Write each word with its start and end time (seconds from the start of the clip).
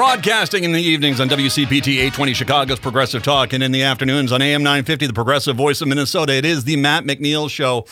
Broadcasting 0.00 0.64
in 0.64 0.72
the 0.72 0.80
evenings 0.80 1.20
on 1.20 1.28
WCPT 1.28 1.88
820 1.96 2.32
Chicago's 2.32 2.80
Progressive 2.80 3.22
Talk 3.22 3.52
and 3.52 3.62
in 3.62 3.70
the 3.70 3.82
afternoons 3.82 4.32
on 4.32 4.40
AM 4.40 4.62
950, 4.62 5.08
the 5.08 5.12
Progressive 5.12 5.56
Voice 5.56 5.82
of 5.82 5.88
Minnesota. 5.88 6.32
It 6.32 6.46
is 6.46 6.64
the 6.64 6.76
Matt 6.76 7.04
McNeil 7.04 7.50
Show. 7.50 7.84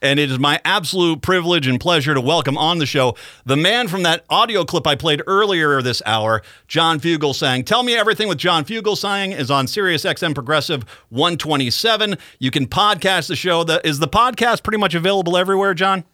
And 0.00 0.20
it 0.20 0.30
is 0.30 0.38
my 0.38 0.60
absolute 0.64 1.22
privilege 1.22 1.66
and 1.66 1.80
pleasure 1.80 2.14
to 2.14 2.20
welcome 2.20 2.56
on 2.56 2.78
the 2.78 2.86
show 2.86 3.16
the 3.46 3.56
man 3.56 3.88
from 3.88 4.04
that 4.04 4.24
audio 4.30 4.62
clip 4.64 4.86
I 4.86 4.94
played 4.94 5.22
earlier 5.26 5.82
this 5.82 6.02
hour, 6.06 6.40
John 6.68 7.00
Fugelsang. 7.00 7.66
Tell 7.66 7.82
Me 7.82 7.96
Everything 7.96 8.28
with 8.28 8.38
John 8.38 8.64
Fugelsang 8.64 9.36
is 9.36 9.50
on 9.50 9.66
Sirius 9.66 10.04
XM 10.04 10.36
Progressive 10.36 10.84
127. 11.08 12.16
You 12.38 12.52
can 12.52 12.68
podcast 12.68 13.26
the 13.26 13.34
show. 13.34 13.62
Is 13.82 13.98
the 13.98 14.06
podcast 14.06 14.62
pretty 14.62 14.78
much 14.78 14.94
available 14.94 15.36
everywhere, 15.36 15.74
John? 15.74 16.04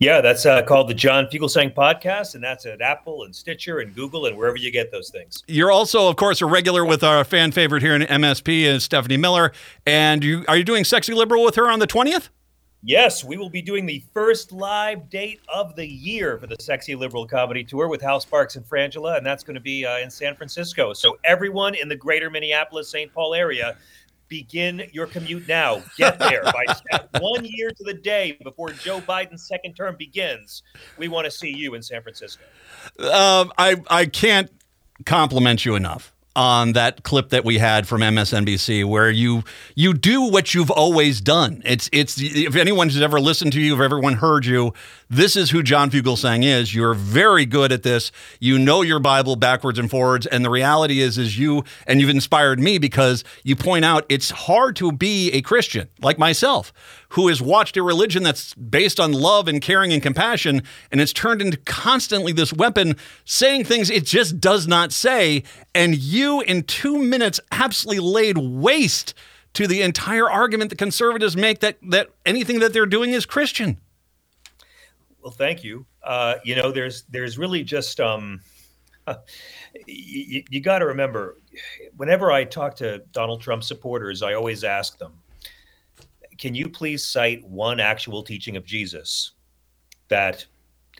Yeah, 0.00 0.22
that's 0.22 0.46
uh, 0.46 0.62
called 0.62 0.88
the 0.88 0.94
John 0.94 1.26
Fugelsang 1.26 1.74
Podcast, 1.74 2.34
and 2.34 2.42
that's 2.42 2.64
at 2.64 2.80
Apple 2.80 3.24
and 3.24 3.36
Stitcher 3.36 3.80
and 3.80 3.94
Google 3.94 4.24
and 4.24 4.34
wherever 4.34 4.56
you 4.56 4.70
get 4.70 4.90
those 4.90 5.10
things. 5.10 5.44
You're 5.46 5.70
also, 5.70 6.08
of 6.08 6.16
course, 6.16 6.40
a 6.40 6.46
regular 6.46 6.86
with 6.86 7.04
our 7.04 7.22
fan 7.22 7.52
favorite 7.52 7.82
here 7.82 7.94
in 7.94 8.02
MSP 8.02 8.62
is 8.62 8.82
Stephanie 8.82 9.18
Miller. 9.18 9.52
And 9.84 10.24
you 10.24 10.42
are 10.48 10.56
you 10.56 10.64
doing 10.64 10.84
Sexy 10.84 11.12
Liberal 11.12 11.44
with 11.44 11.54
her 11.56 11.70
on 11.70 11.80
the 11.80 11.86
20th? 11.86 12.30
Yes, 12.82 13.22
we 13.22 13.36
will 13.36 13.50
be 13.50 13.60
doing 13.60 13.84
the 13.84 14.02
first 14.14 14.52
live 14.52 15.10
date 15.10 15.40
of 15.54 15.76
the 15.76 15.86
year 15.86 16.38
for 16.38 16.46
the 16.46 16.56
Sexy 16.58 16.94
Liberal 16.94 17.26
Comedy 17.26 17.62
Tour 17.62 17.88
with 17.88 18.00
Hal 18.00 18.20
Sparks 18.20 18.56
and 18.56 18.64
Frangela, 18.64 19.18
and 19.18 19.26
that's 19.26 19.44
going 19.44 19.54
to 19.54 19.60
be 19.60 19.84
uh, 19.84 19.98
in 19.98 20.08
San 20.08 20.34
Francisco. 20.34 20.94
So 20.94 21.18
everyone 21.24 21.74
in 21.74 21.90
the 21.90 21.96
greater 21.96 22.30
Minneapolis 22.30 22.88
St. 22.88 23.12
Paul 23.12 23.34
area, 23.34 23.76
begin 24.30 24.84
your 24.92 25.06
commute 25.06 25.46
now. 25.46 25.82
Get 25.98 26.18
there 26.18 26.42
by 26.44 26.64
one 27.20 27.44
year 27.44 27.70
to 27.70 27.84
the 27.84 27.92
day 27.92 28.38
before 28.42 28.70
Joe 28.70 29.00
Biden's 29.00 29.46
second 29.46 29.74
term 29.74 29.96
begins. 29.98 30.62
We 30.96 31.08
want 31.08 31.26
to 31.26 31.30
see 31.30 31.54
you 31.54 31.74
in 31.74 31.82
San 31.82 32.02
Francisco. 32.02 32.42
Um, 32.98 33.52
I 33.58 33.76
I 33.90 34.06
can't 34.06 34.50
compliment 35.04 35.66
you 35.66 35.74
enough 35.74 36.14
on 36.36 36.72
that 36.72 37.02
clip 37.02 37.30
that 37.30 37.44
we 37.44 37.58
had 37.58 37.88
from 37.88 38.00
MSNBC 38.02 38.84
where 38.84 39.10
you 39.10 39.42
you 39.74 39.92
do 39.92 40.22
what 40.22 40.54
you've 40.54 40.70
always 40.70 41.20
done. 41.20 41.60
It's 41.64 41.90
it's 41.92 42.20
if 42.20 42.54
anyone's 42.54 43.00
ever 43.00 43.20
listened 43.20 43.52
to 43.54 43.60
you, 43.60 43.74
if 43.74 43.80
everyone 43.80 44.14
heard 44.14 44.46
you, 44.46 44.72
this 45.08 45.34
is 45.34 45.50
who 45.50 45.62
John 45.62 45.90
Fugelsang 45.90 46.44
is. 46.44 46.74
You're 46.74 46.94
very 46.94 47.46
good 47.46 47.72
at 47.72 47.82
this. 47.82 48.12
You 48.38 48.58
know 48.58 48.82
your 48.82 49.00
Bible 49.00 49.34
backwards 49.34 49.78
and 49.78 49.90
forwards, 49.90 50.26
and 50.26 50.44
the 50.44 50.50
reality 50.50 51.00
is 51.00 51.18
is 51.18 51.36
you 51.38 51.64
and 51.86 52.00
you've 52.00 52.10
inspired 52.10 52.60
me 52.60 52.78
because 52.78 53.24
you 53.42 53.56
point 53.56 53.84
out 53.84 54.06
it's 54.08 54.30
hard 54.30 54.76
to 54.76 54.92
be 54.92 55.32
a 55.32 55.42
Christian 55.42 55.88
like 56.00 56.18
myself 56.18 56.72
who 57.10 57.28
has 57.28 57.40
watched 57.40 57.76
a 57.76 57.82
religion 57.82 58.22
that's 58.22 58.54
based 58.54 58.98
on 58.98 59.12
love 59.12 59.48
and 59.48 59.60
caring 59.60 59.92
and 59.92 60.02
compassion, 60.02 60.62
and 60.90 61.00
it's 61.00 61.12
turned 61.12 61.40
into 61.42 61.56
constantly 61.58 62.32
this 62.32 62.52
weapon 62.52 62.96
saying 63.24 63.64
things 63.64 63.90
it 63.90 64.04
just 64.04 64.40
does 64.40 64.66
not 64.66 64.92
say. 64.92 65.42
And 65.74 65.96
you, 65.96 66.40
in 66.40 66.62
two 66.64 66.98
minutes, 66.98 67.40
absolutely 67.52 68.00
laid 68.00 68.38
waste 68.38 69.14
to 69.54 69.66
the 69.66 69.82
entire 69.82 70.30
argument 70.30 70.70
that 70.70 70.76
conservatives 70.76 71.36
make 71.36 71.60
that 71.60 71.78
that 71.82 72.10
anything 72.24 72.60
that 72.60 72.72
they're 72.72 72.86
doing 72.86 73.10
is 73.10 73.26
Christian. 73.26 73.78
Well, 75.22 75.32
thank 75.32 75.62
you. 75.64 75.86
Uh, 76.02 76.36
you 76.44 76.56
know, 76.56 76.72
there's 76.72 77.02
there's 77.10 77.36
really 77.36 77.62
just 77.62 78.00
um, 78.00 78.40
you, 79.86 80.42
you 80.48 80.60
got 80.60 80.78
to 80.78 80.86
remember, 80.86 81.36
whenever 81.96 82.30
I 82.30 82.44
talk 82.44 82.76
to 82.76 82.98
Donald 83.12 83.40
Trump 83.40 83.64
supporters, 83.64 84.22
I 84.22 84.34
always 84.34 84.64
ask 84.64 84.98
them, 84.98 85.12
can 86.40 86.54
you 86.54 86.70
please 86.70 87.06
cite 87.06 87.44
one 87.44 87.78
actual 87.80 88.22
teaching 88.22 88.56
of 88.56 88.64
Jesus 88.64 89.32
that 90.08 90.46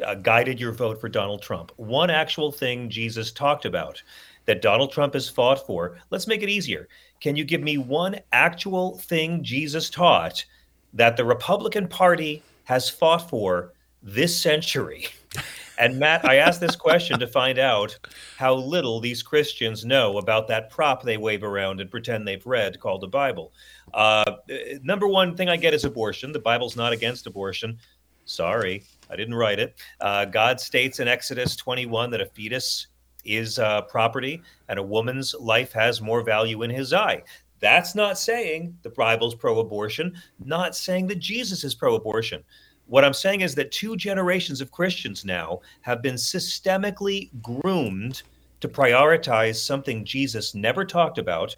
uh, 0.04 0.14
guided 0.14 0.60
your 0.60 0.70
vote 0.70 1.00
for 1.00 1.08
Donald 1.08 1.40
Trump? 1.40 1.72
One 1.76 2.10
actual 2.10 2.52
thing 2.52 2.90
Jesus 2.90 3.32
talked 3.32 3.64
about 3.64 4.02
that 4.44 4.60
Donald 4.60 4.92
Trump 4.92 5.14
has 5.14 5.30
fought 5.30 5.66
for. 5.66 5.96
Let's 6.10 6.26
make 6.26 6.42
it 6.42 6.50
easier. 6.50 6.88
Can 7.20 7.36
you 7.36 7.44
give 7.44 7.62
me 7.62 7.78
one 7.78 8.16
actual 8.32 8.98
thing 8.98 9.42
Jesus 9.42 9.88
taught 9.88 10.44
that 10.92 11.16
the 11.16 11.24
Republican 11.24 11.88
Party 11.88 12.42
has 12.64 12.90
fought 12.90 13.30
for 13.30 13.72
this 14.02 14.38
century? 14.38 15.06
And 15.80 15.98
Matt, 15.98 16.26
I 16.26 16.36
asked 16.36 16.60
this 16.60 16.76
question 16.76 17.18
to 17.18 17.26
find 17.26 17.58
out 17.58 17.98
how 18.36 18.54
little 18.54 19.00
these 19.00 19.22
Christians 19.22 19.82
know 19.82 20.18
about 20.18 20.46
that 20.48 20.68
prop 20.68 21.02
they 21.02 21.16
wave 21.16 21.42
around 21.42 21.80
and 21.80 21.90
pretend 21.90 22.28
they've 22.28 22.44
read 22.44 22.78
called 22.78 23.00
the 23.00 23.08
Bible. 23.08 23.54
Uh, 23.94 24.36
number 24.82 25.08
one 25.08 25.34
thing 25.34 25.48
I 25.48 25.56
get 25.56 25.72
is 25.72 25.86
abortion. 25.86 26.32
The 26.32 26.38
Bible's 26.38 26.76
not 26.76 26.92
against 26.92 27.26
abortion. 27.26 27.78
Sorry, 28.26 28.84
I 29.08 29.16
didn't 29.16 29.36
write 29.36 29.58
it. 29.58 29.74
Uh, 30.02 30.26
God 30.26 30.60
states 30.60 31.00
in 31.00 31.08
Exodus 31.08 31.56
21 31.56 32.10
that 32.10 32.20
a 32.20 32.26
fetus 32.26 32.88
is 33.24 33.58
uh, 33.58 33.80
property 33.82 34.42
and 34.68 34.78
a 34.78 34.82
woman's 34.82 35.34
life 35.40 35.72
has 35.72 36.02
more 36.02 36.22
value 36.22 36.60
in 36.60 36.68
his 36.68 36.92
eye. 36.92 37.22
That's 37.60 37.94
not 37.94 38.18
saying 38.18 38.76
the 38.82 38.90
Bible's 38.90 39.34
pro 39.34 39.60
abortion, 39.60 40.14
not 40.44 40.76
saying 40.76 41.06
that 41.06 41.20
Jesus 41.20 41.64
is 41.64 41.74
pro 41.74 41.94
abortion. 41.94 42.44
What 42.90 43.04
I'm 43.04 43.14
saying 43.14 43.42
is 43.42 43.54
that 43.54 43.70
two 43.70 43.96
generations 43.96 44.60
of 44.60 44.72
Christians 44.72 45.24
now 45.24 45.60
have 45.82 46.02
been 46.02 46.16
systemically 46.16 47.30
groomed 47.40 48.24
to 48.58 48.68
prioritize 48.68 49.64
something 49.64 50.04
Jesus 50.04 50.56
never 50.56 50.84
talked 50.84 51.16
about 51.16 51.54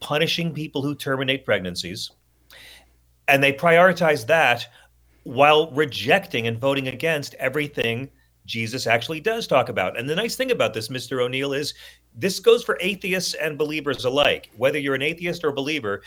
punishing 0.00 0.52
people 0.52 0.82
who 0.82 0.94
terminate 0.94 1.46
pregnancies. 1.46 2.10
And 3.26 3.42
they 3.42 3.54
prioritize 3.54 4.26
that 4.26 4.66
while 5.22 5.70
rejecting 5.70 6.46
and 6.46 6.58
voting 6.58 6.88
against 6.88 7.32
everything 7.36 8.10
Jesus 8.44 8.86
actually 8.86 9.20
does 9.20 9.46
talk 9.46 9.70
about. 9.70 9.98
And 9.98 10.10
the 10.10 10.16
nice 10.16 10.36
thing 10.36 10.50
about 10.50 10.74
this, 10.74 10.88
Mr. 10.88 11.18
McNeil, 11.18 11.56
is 11.56 11.72
this 12.14 12.38
goes 12.38 12.62
for 12.62 12.76
atheists 12.82 13.32
and 13.32 13.56
believers 13.56 14.04
alike. 14.04 14.50
Whether 14.58 14.78
you're 14.78 14.94
an 14.94 15.00
atheist 15.00 15.42
or 15.42 15.48
a 15.48 15.54
believer, 15.54 16.02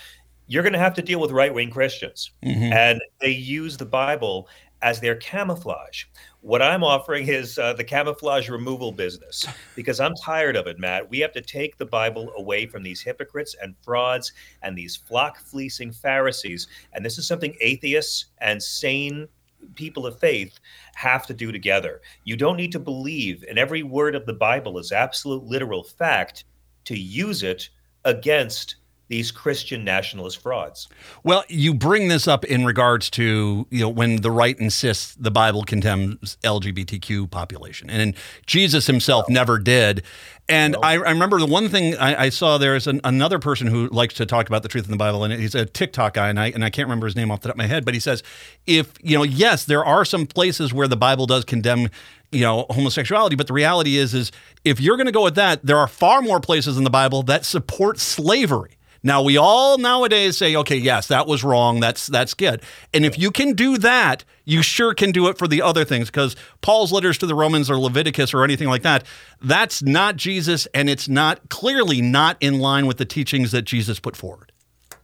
you're 0.48 0.64
going 0.64 0.74
to 0.74 0.80
have 0.80 0.94
to 0.96 1.02
deal 1.02 1.20
with 1.20 1.32
right 1.32 1.54
wing 1.54 1.70
Christians. 1.70 2.32
Mm-hmm. 2.44 2.74
And 2.74 3.02
they 3.20 3.32
use 3.32 3.78
the 3.78 3.86
Bible 3.86 4.48
as 4.82 5.00
their 5.00 5.16
camouflage. 5.16 6.04
What 6.42 6.62
I'm 6.62 6.84
offering 6.84 7.30
is 7.30 7.58
uh, 7.58 7.74
the 7.74 7.86
camouflage 7.86 8.50
removal 8.50 8.92
business 8.92 9.48
because 9.76 10.00
I'm 10.00 10.14
tired 10.16 10.58
of 10.58 10.68
it, 10.68 10.78
Matt. 10.78 11.10
We 11.10 11.20
have 11.20 11.32
to 11.34 11.42
take 11.42 11.78
the 11.78 11.86
Bible 11.86 12.32
away 12.38 12.66
from 12.66 12.84
these 12.84 13.02
hypocrites 13.02 13.56
and 13.62 13.76
frauds 13.82 14.34
and 14.62 14.78
these 14.78 14.98
flock 14.98 15.40
fleecing 15.40 15.92
Pharisees. 15.92 16.68
And 16.92 17.04
this 17.04 17.18
is 17.18 17.26
something 17.26 17.56
atheists 17.62 18.26
and 18.40 18.62
sane 18.62 19.28
people 19.76 20.06
of 20.06 20.20
faith 20.20 20.60
have 20.96 21.26
to 21.28 21.34
do 21.34 21.52
together. 21.52 22.02
You 22.26 22.36
don't 22.36 22.58
need 22.58 22.74
to 22.74 22.80
believe 22.80 23.46
in 23.46 23.58
every 23.58 23.84
word 23.84 24.16
of 24.16 24.26
the 24.26 24.34
Bible 24.34 24.78
as 24.78 24.92
absolute 24.92 25.46
literal 25.46 25.84
fact 25.84 26.44
to 26.86 26.98
use 26.98 27.44
it 27.44 27.70
against 28.04 28.76
these 29.08 29.32
Christian 29.32 29.84
nationalist 29.84 30.42
frauds. 30.42 30.88
Well, 31.24 31.44
you 31.48 31.74
bring 31.74 32.08
this 32.08 32.28
up 32.28 32.46
in 32.46 32.66
regards 32.66 33.10
to 33.12 33.68
you 33.70 33.80
know 33.80 33.90
when 33.90 34.18
the 34.18 34.32
right 34.32 34.58
insists 34.60 35.16
the 35.16 35.32
Bible 35.32 35.64
condemns 35.64 36.38
LGBTQ 36.44 37.30
population, 37.30 37.90
and 37.90 38.16
Jesus 38.46 38.88
himself 38.88 39.28
no. 39.30 39.34
never 39.34 39.60
did. 39.60 40.04
And 40.50 40.74
no. 40.74 40.80
I, 40.82 40.94
I, 40.94 41.12
remember 41.12 41.40
the 41.40 41.46
one 41.46 41.70
thing 41.70 41.96
I, 41.98 42.24
I 42.24 42.30
saw 42.30 42.58
there 42.58 42.76
is 42.76 42.86
an, 42.86 43.00
another 43.06 43.40
person 43.40 43.68
who 43.68 43.88
likes 43.88 44.14
to 44.16 44.26
talk 44.26 44.48
about 44.48 44.62
the 44.62 44.68
truth 44.68 44.86
in 44.86 44.92
the 44.92 44.98
Bible, 44.98 45.24
and 45.24 45.34
he's 45.34 45.56
a 45.56 45.66
TikTok 45.66 46.16
guy, 46.16 46.30
and 46.30 46.40
I 46.40 46.48
and 46.48 46.64
I 46.64 46.70
can't 46.70 46.88
remember 46.88 47.08
his 47.08 47.16
name 47.16 47.32
off 47.32 47.42
the 47.42 47.50
top 47.50 47.56
of 47.56 47.60
my 47.60 47.68
head, 47.68 47.86
but 47.86 47.94
he 47.94 48.00
says 48.00 48.24
if 48.66 48.94
you 49.02 49.18
know, 49.18 49.24
yes, 49.24 49.66
there 49.66 49.86
are 49.86 50.06
some 50.06 50.26
places 50.26 50.74
where 50.74 50.88
the 50.88 50.98
Bible 50.98 51.26
does 51.26 51.46
condemn 51.46 51.90
you 52.32 52.42
know 52.42 52.66
homosexuality 52.72 53.36
but 53.36 53.46
the 53.46 53.54
reality 53.54 53.96
is 53.96 54.16
is 54.16 54.32
if 54.66 54.82
you're 54.82 54.98
going 54.98 55.06
to 55.06 55.12
go 55.12 55.24
with 55.24 55.36
that 55.36 55.64
there 55.64 55.78
are 55.78 55.88
far 55.88 56.20
more 56.20 56.40
places 56.40 56.80
in 56.80 56.84
the 56.84 56.90
bible 56.90 57.22
that 57.22 57.46
support 57.46 58.00
slavery 58.00 58.72
now 59.04 59.22
we 59.22 59.38
all 59.38 59.78
nowadays 59.78 60.38
say, 60.38 60.56
okay, 60.56 60.78
yes, 60.78 61.08
that 61.08 61.28
was 61.28 61.44
wrong. 61.44 61.82
That's 61.82 62.08
that's 62.08 62.34
good. 62.34 62.64
And 62.94 63.06
if 63.06 63.20
you 63.20 63.32
can 63.32 63.54
do 63.54 63.78
that, 63.80 64.24
you 64.46 64.62
sure 64.62 64.94
can 64.94 65.12
do 65.12 65.28
it 65.28 65.38
for 65.38 65.48
the 65.48 65.62
other 65.62 65.84
things 65.84 66.10
because 66.10 66.36
Paul's 66.62 66.92
letters 66.92 67.18
to 67.20 67.26
the 67.26 67.36
Romans 67.36 67.70
or 67.70 67.78
Leviticus 67.78 68.34
or 68.34 68.44
anything 68.44 68.70
like 68.70 68.84
that, 68.84 69.04
that's 69.42 69.84
not 69.84 70.16
Jesus, 70.16 70.68
and 70.74 70.90
it's 70.90 71.10
not 71.10 71.50
clearly 71.50 72.02
not 72.02 72.38
in 72.40 72.60
line 72.60 72.88
with 72.88 72.98
the 72.98 73.06
teachings 73.06 73.52
that 73.52 73.64
Jesus 73.64 74.00
put 74.00 74.16
forward. 74.16 74.52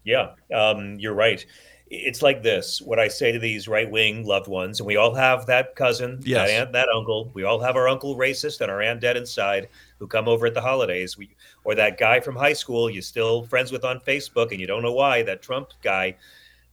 Yeah, 0.04 0.32
um, 0.54 0.98
you're 0.98 1.14
right 1.14 1.46
it's 1.92 2.22
like 2.22 2.44
this 2.44 2.82
what 2.82 3.00
i 3.00 3.08
say 3.08 3.32
to 3.32 3.40
these 3.40 3.68
right-wing 3.68 4.26
loved 4.26 4.48
ones 4.48 4.80
and 4.80 4.86
we 4.88 4.96
all 4.96 5.14
have 5.14 5.46
that 5.48 5.76
cousin 5.76 6.20
yes. 6.24 6.48
that 6.48 6.54
aunt 6.54 6.72
that 6.72 6.88
uncle 6.94 7.32
we 7.34 7.44
all 7.44 7.60
have 7.60 7.76
our 7.76 7.88
uncle 7.88 8.16
racist 8.16 8.62
and 8.62 8.70
our 8.70 8.82
aunt 8.82 9.00
dead 9.00 9.18
inside 9.18 9.68
who 10.00 10.08
come 10.08 10.28
over 10.28 10.48
at 10.48 10.54
the 10.54 10.62
holidays. 10.62 11.18
We, 11.18 11.36
or 11.64 11.76
that 11.76 12.00
guy 12.00 12.20
from 12.20 12.36
high 12.36 12.54
school 12.54 12.90
you're 12.90 13.02
still 13.02 13.44
friends 13.44 13.72
with 13.72 13.86
on 13.86 14.00
facebook 14.00 14.52
and 14.52 14.60
you 14.60 14.68
don't 14.68 14.82
know 14.82 14.94
why 14.94 15.22
that 15.24 15.42
trump 15.42 15.70
guy. 15.84 16.16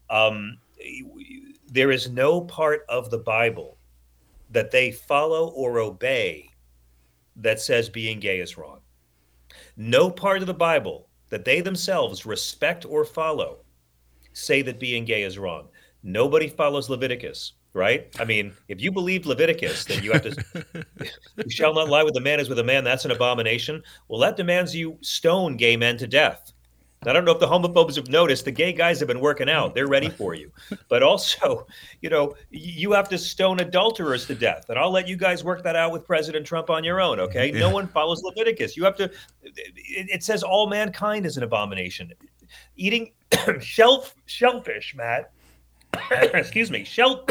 Um, 0.08 0.58
there 1.69 1.90
is 1.90 2.08
no 2.08 2.40
part 2.40 2.87
of 2.88 3.11
the 3.11 3.19
bible 3.19 3.76
that 4.50 4.70
they 4.70 4.93
follow 4.93 5.49
or 5.49 5.81
obey 5.81 6.50
that 7.34 7.61
says 7.61 7.88
being 7.88 8.20
gay 8.20 8.40
is 8.40 8.56
wrong. 8.56 8.81
No 9.76 10.11
part 10.11 10.40
of 10.40 10.46
the 10.46 10.55
bible 10.55 11.08
that 11.28 11.44
they 11.44 11.61
themselves 11.61 12.25
respect 12.25 12.87
or 12.87 13.05
follow 13.05 13.58
say 14.32 14.62
that 14.62 14.78
being 14.78 15.05
gay 15.05 15.23
is 15.23 15.38
wrong. 15.38 15.69
Nobody 16.02 16.46
follows 16.49 16.88
Leviticus 16.88 17.55
right? 17.76 18.08
I 18.19 18.25
mean, 18.25 18.52
if 18.69 18.81
you 18.81 18.90
believe 18.90 19.26
Leviticus, 19.26 19.84
then 19.84 20.02
you 20.02 20.12
have 20.12 20.23
to, 20.23 20.64
you 21.37 21.50
shall 21.50 21.75
not 21.75 21.88
lie 21.88 22.02
with 22.02 22.17
a 22.17 22.20
man 22.20 22.40
as 22.40 22.49
with 22.49 22.58
a 22.58 22.64
man. 22.64 22.82
That's 22.82 23.05
an 23.05 23.11
abomination. 23.11 23.82
Well, 24.08 24.20
that 24.20 24.37
demands 24.37 24.75
you 24.75 24.99
stone 25.02 25.56
gay 25.56 25.76
men 25.76 25.99
to 25.99 26.06
death. 26.06 26.52
I 27.05 27.12
don't 27.12 27.25
know 27.25 27.32
if 27.32 27.38
the 27.38 27.46
homophobes 27.46 27.94
have 27.96 28.08
noticed 28.08 28.46
the 28.46 28.50
gay 28.50 28.73
guys 28.73 28.99
have 28.99 29.06
been 29.06 29.20
working 29.20 29.49
out. 29.49 29.75
They're 29.75 29.87
ready 29.87 30.08
for 30.08 30.34
you. 30.34 30.50
But 30.88 31.02
also, 31.02 31.67
you 32.00 32.11
know, 32.11 32.34
you 32.50 32.93
have 32.93 33.08
to 33.11 33.19
stone 33.19 33.61
adulterers 33.61 34.26
to 34.26 34.34
death. 34.34 34.64
And 34.70 34.78
I'll 34.78 34.90
let 34.90 35.06
you 35.06 35.17
guys 35.17 35.44
work 35.44 35.62
that 35.62 35.76
out 35.76 35.93
with 35.93 36.05
President 36.05 36.46
Trump 36.46 36.70
on 36.70 36.82
your 36.82 37.00
own, 37.00 37.20
okay? 37.20 37.52
Yeah. 37.52 37.61
No 37.61 37.70
one 37.70 37.87
follows 37.87 38.23
Leviticus. 38.25 38.76
You 38.76 38.84
have 38.84 38.96
to, 38.96 39.05
it, 39.44 39.62
it 39.76 40.25
says 40.25 40.43
all 40.43 40.67
mankind 40.67 41.26
is 41.26 41.37
an 41.37 41.43
abomination. 41.44 42.12
Eating 42.76 43.12
shell, 43.61 44.06
shellfish, 44.25 44.94
Matt. 44.96 45.31
Excuse 46.11 46.70
me, 46.70 46.82
shell. 46.82 47.26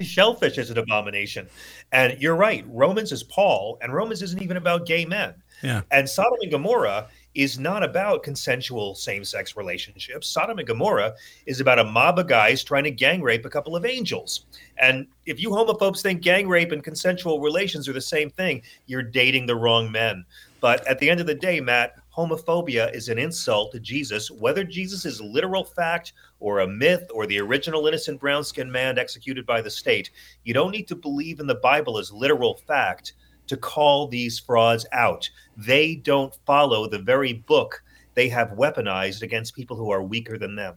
Shellfish 0.00 0.58
is 0.58 0.70
an 0.70 0.78
abomination. 0.78 1.48
And 1.92 2.20
you're 2.20 2.36
right. 2.36 2.64
Romans 2.68 3.12
is 3.12 3.22
Paul, 3.22 3.78
and 3.80 3.94
Romans 3.94 4.22
isn't 4.22 4.42
even 4.42 4.56
about 4.56 4.86
gay 4.86 5.04
men. 5.04 5.34
Yeah. 5.62 5.82
And 5.90 6.08
Sodom 6.08 6.38
and 6.40 6.50
Gomorrah 6.50 7.08
is 7.34 7.58
not 7.58 7.82
about 7.82 8.22
consensual 8.22 8.94
same 8.94 9.24
sex 9.24 9.56
relationships. 9.56 10.28
Sodom 10.28 10.58
and 10.58 10.66
Gomorrah 10.66 11.14
is 11.46 11.60
about 11.60 11.78
a 11.78 11.84
mob 11.84 12.18
of 12.18 12.26
guys 12.26 12.62
trying 12.62 12.84
to 12.84 12.90
gang 12.90 13.22
rape 13.22 13.46
a 13.46 13.50
couple 13.50 13.74
of 13.74 13.86
angels. 13.86 14.44
And 14.78 15.06
if 15.24 15.40
you 15.40 15.50
homophobes 15.50 16.02
think 16.02 16.20
gang 16.20 16.48
rape 16.48 16.72
and 16.72 16.84
consensual 16.84 17.40
relations 17.40 17.88
are 17.88 17.94
the 17.94 18.00
same 18.00 18.28
thing, 18.28 18.62
you're 18.86 19.02
dating 19.02 19.46
the 19.46 19.56
wrong 19.56 19.90
men. 19.90 20.24
But 20.60 20.86
at 20.86 20.98
the 20.98 21.08
end 21.08 21.20
of 21.20 21.26
the 21.26 21.34
day, 21.34 21.60
Matt, 21.60 21.96
homophobia 22.16 22.94
is 22.94 23.08
an 23.08 23.18
insult 23.18 23.72
to 23.72 23.80
Jesus, 23.80 24.30
whether 24.30 24.64
Jesus 24.64 25.04
is 25.04 25.20
literal 25.20 25.64
fact 25.64 26.12
or 26.40 26.60
a 26.60 26.66
myth 26.66 27.10
or 27.12 27.26
the 27.26 27.40
original 27.40 27.86
innocent 27.86 28.20
brown 28.20 28.44
skinned 28.44 28.70
man 28.70 28.98
executed 28.98 29.46
by 29.46 29.60
the 29.60 29.70
state. 29.70 30.10
You 30.44 30.54
don't 30.54 30.72
need 30.72 30.88
to 30.88 30.96
believe 30.96 31.40
in 31.40 31.46
the 31.46 31.54
Bible 31.54 31.98
as 31.98 32.12
literal 32.12 32.54
fact 32.66 33.14
to 33.46 33.56
call 33.56 34.06
these 34.08 34.38
frauds 34.38 34.86
out. 34.92 35.28
They 35.56 35.96
don't 35.96 36.34
follow 36.46 36.86
the 36.86 36.98
very 36.98 37.32
book 37.32 37.82
they 38.14 38.28
have 38.28 38.50
weaponized 38.50 39.22
against 39.22 39.54
people 39.54 39.76
who 39.76 39.90
are 39.90 40.02
weaker 40.02 40.38
than 40.38 40.54
them. 40.54 40.76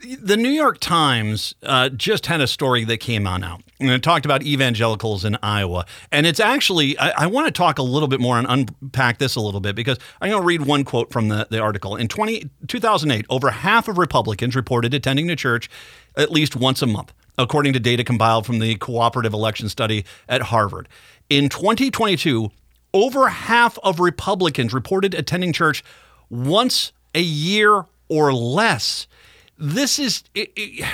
The 0.00 0.36
New 0.36 0.50
York 0.50 0.78
Times 0.78 1.56
uh, 1.64 1.88
just 1.88 2.26
had 2.26 2.40
a 2.40 2.46
story 2.46 2.84
that 2.84 2.98
came 2.98 3.26
on 3.26 3.42
out, 3.42 3.62
and 3.80 3.90
it 3.90 4.00
talked 4.00 4.24
about 4.24 4.44
evangelicals 4.44 5.24
in 5.24 5.36
Iowa. 5.42 5.86
And 6.12 6.24
it's 6.24 6.38
actually, 6.38 6.96
I, 6.98 7.24
I 7.24 7.26
want 7.26 7.48
to 7.48 7.50
talk 7.50 7.78
a 7.78 7.82
little 7.82 8.06
bit 8.06 8.20
more 8.20 8.38
and 8.38 8.46
unpack 8.48 9.18
this 9.18 9.34
a 9.34 9.40
little 9.40 9.58
bit 9.58 9.74
because 9.74 9.98
I'm 10.20 10.30
going 10.30 10.40
to 10.40 10.46
read 10.46 10.62
one 10.62 10.84
quote 10.84 11.12
from 11.12 11.28
the, 11.28 11.48
the 11.50 11.58
article. 11.58 11.96
In 11.96 12.06
20, 12.06 12.48
2008, 12.68 13.26
over 13.28 13.50
half 13.50 13.88
of 13.88 13.98
Republicans 13.98 14.54
reported 14.54 14.94
attending 14.94 15.26
the 15.26 15.34
church 15.34 15.68
at 16.16 16.30
least 16.30 16.54
once 16.54 16.80
a 16.80 16.86
month, 16.86 17.12
according 17.36 17.72
to 17.72 17.80
data 17.80 18.04
compiled 18.04 18.46
from 18.46 18.60
the 18.60 18.76
Cooperative 18.76 19.32
Election 19.32 19.68
Study 19.68 20.04
at 20.28 20.42
Harvard. 20.42 20.88
In 21.28 21.48
2022, 21.48 22.50
over 22.94 23.28
half 23.28 23.78
of 23.82 23.98
Republicans 23.98 24.72
reported 24.72 25.12
attending 25.12 25.52
church 25.52 25.82
once 26.30 26.92
a 27.16 27.20
year 27.20 27.84
or 28.08 28.32
less 28.32 29.08
this 29.58 29.98
is 29.98 30.22
it, 30.34 30.52
it, 30.56 30.86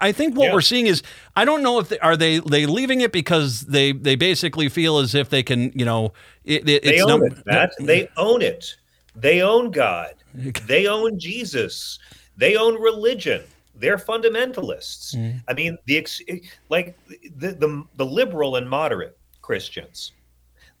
I 0.00 0.12
think 0.12 0.36
what 0.36 0.48
yeah. 0.48 0.54
we're 0.54 0.60
seeing 0.60 0.86
is 0.86 1.02
I 1.36 1.44
don't 1.44 1.62
know 1.62 1.78
if 1.78 1.88
they, 1.88 1.98
are 2.00 2.16
they 2.16 2.40
they 2.40 2.66
leaving 2.66 3.00
it 3.00 3.12
because 3.12 3.62
they 3.62 3.92
they 3.92 4.16
basically 4.16 4.68
feel 4.68 4.98
as 4.98 5.14
if 5.14 5.30
they 5.30 5.42
can 5.42 5.72
you 5.74 5.84
know 5.84 6.12
it, 6.44 6.64
they 6.66 7.00
own 7.00 7.20
no, 7.20 7.26
it 7.26 7.46
Matt. 7.46 7.72
They 7.80 8.08
own 8.16 8.42
it. 8.42 8.76
They 9.14 9.40
own 9.40 9.70
God. 9.70 10.14
They 10.34 10.86
own 10.86 11.18
Jesus. 11.18 11.98
They 12.36 12.56
own 12.56 12.80
religion. 12.80 13.42
They're 13.74 13.98
fundamentalists. 13.98 15.14
Mm. 15.14 15.42
I 15.48 15.54
mean 15.54 15.78
the 15.86 16.06
like 16.68 16.98
the, 17.08 17.52
the 17.52 17.84
the 17.96 18.06
liberal 18.06 18.56
and 18.56 18.68
moderate 18.68 19.16
Christians 19.42 20.12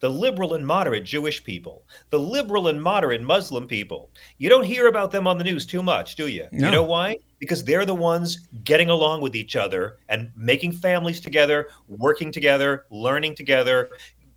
the 0.00 0.10
liberal 0.10 0.54
and 0.54 0.66
moderate 0.66 1.04
Jewish 1.04 1.42
people, 1.42 1.84
the 2.10 2.18
liberal 2.18 2.68
and 2.68 2.82
moderate 2.82 3.22
Muslim 3.22 3.66
people. 3.66 4.10
You 4.38 4.48
don't 4.48 4.64
hear 4.64 4.88
about 4.88 5.10
them 5.10 5.26
on 5.26 5.38
the 5.38 5.44
news 5.44 5.66
too 5.66 5.82
much, 5.82 6.16
do 6.16 6.28
you? 6.28 6.46
No. 6.52 6.66
You 6.66 6.72
know 6.72 6.82
why? 6.82 7.18
Because 7.38 7.64
they're 7.64 7.86
the 7.86 7.94
ones 7.94 8.48
getting 8.64 8.90
along 8.90 9.20
with 9.20 9.34
each 9.34 9.56
other 9.56 9.98
and 10.08 10.30
making 10.36 10.72
families 10.72 11.20
together, 11.20 11.68
working 11.88 12.30
together, 12.30 12.86
learning 12.90 13.34
together, 13.34 13.90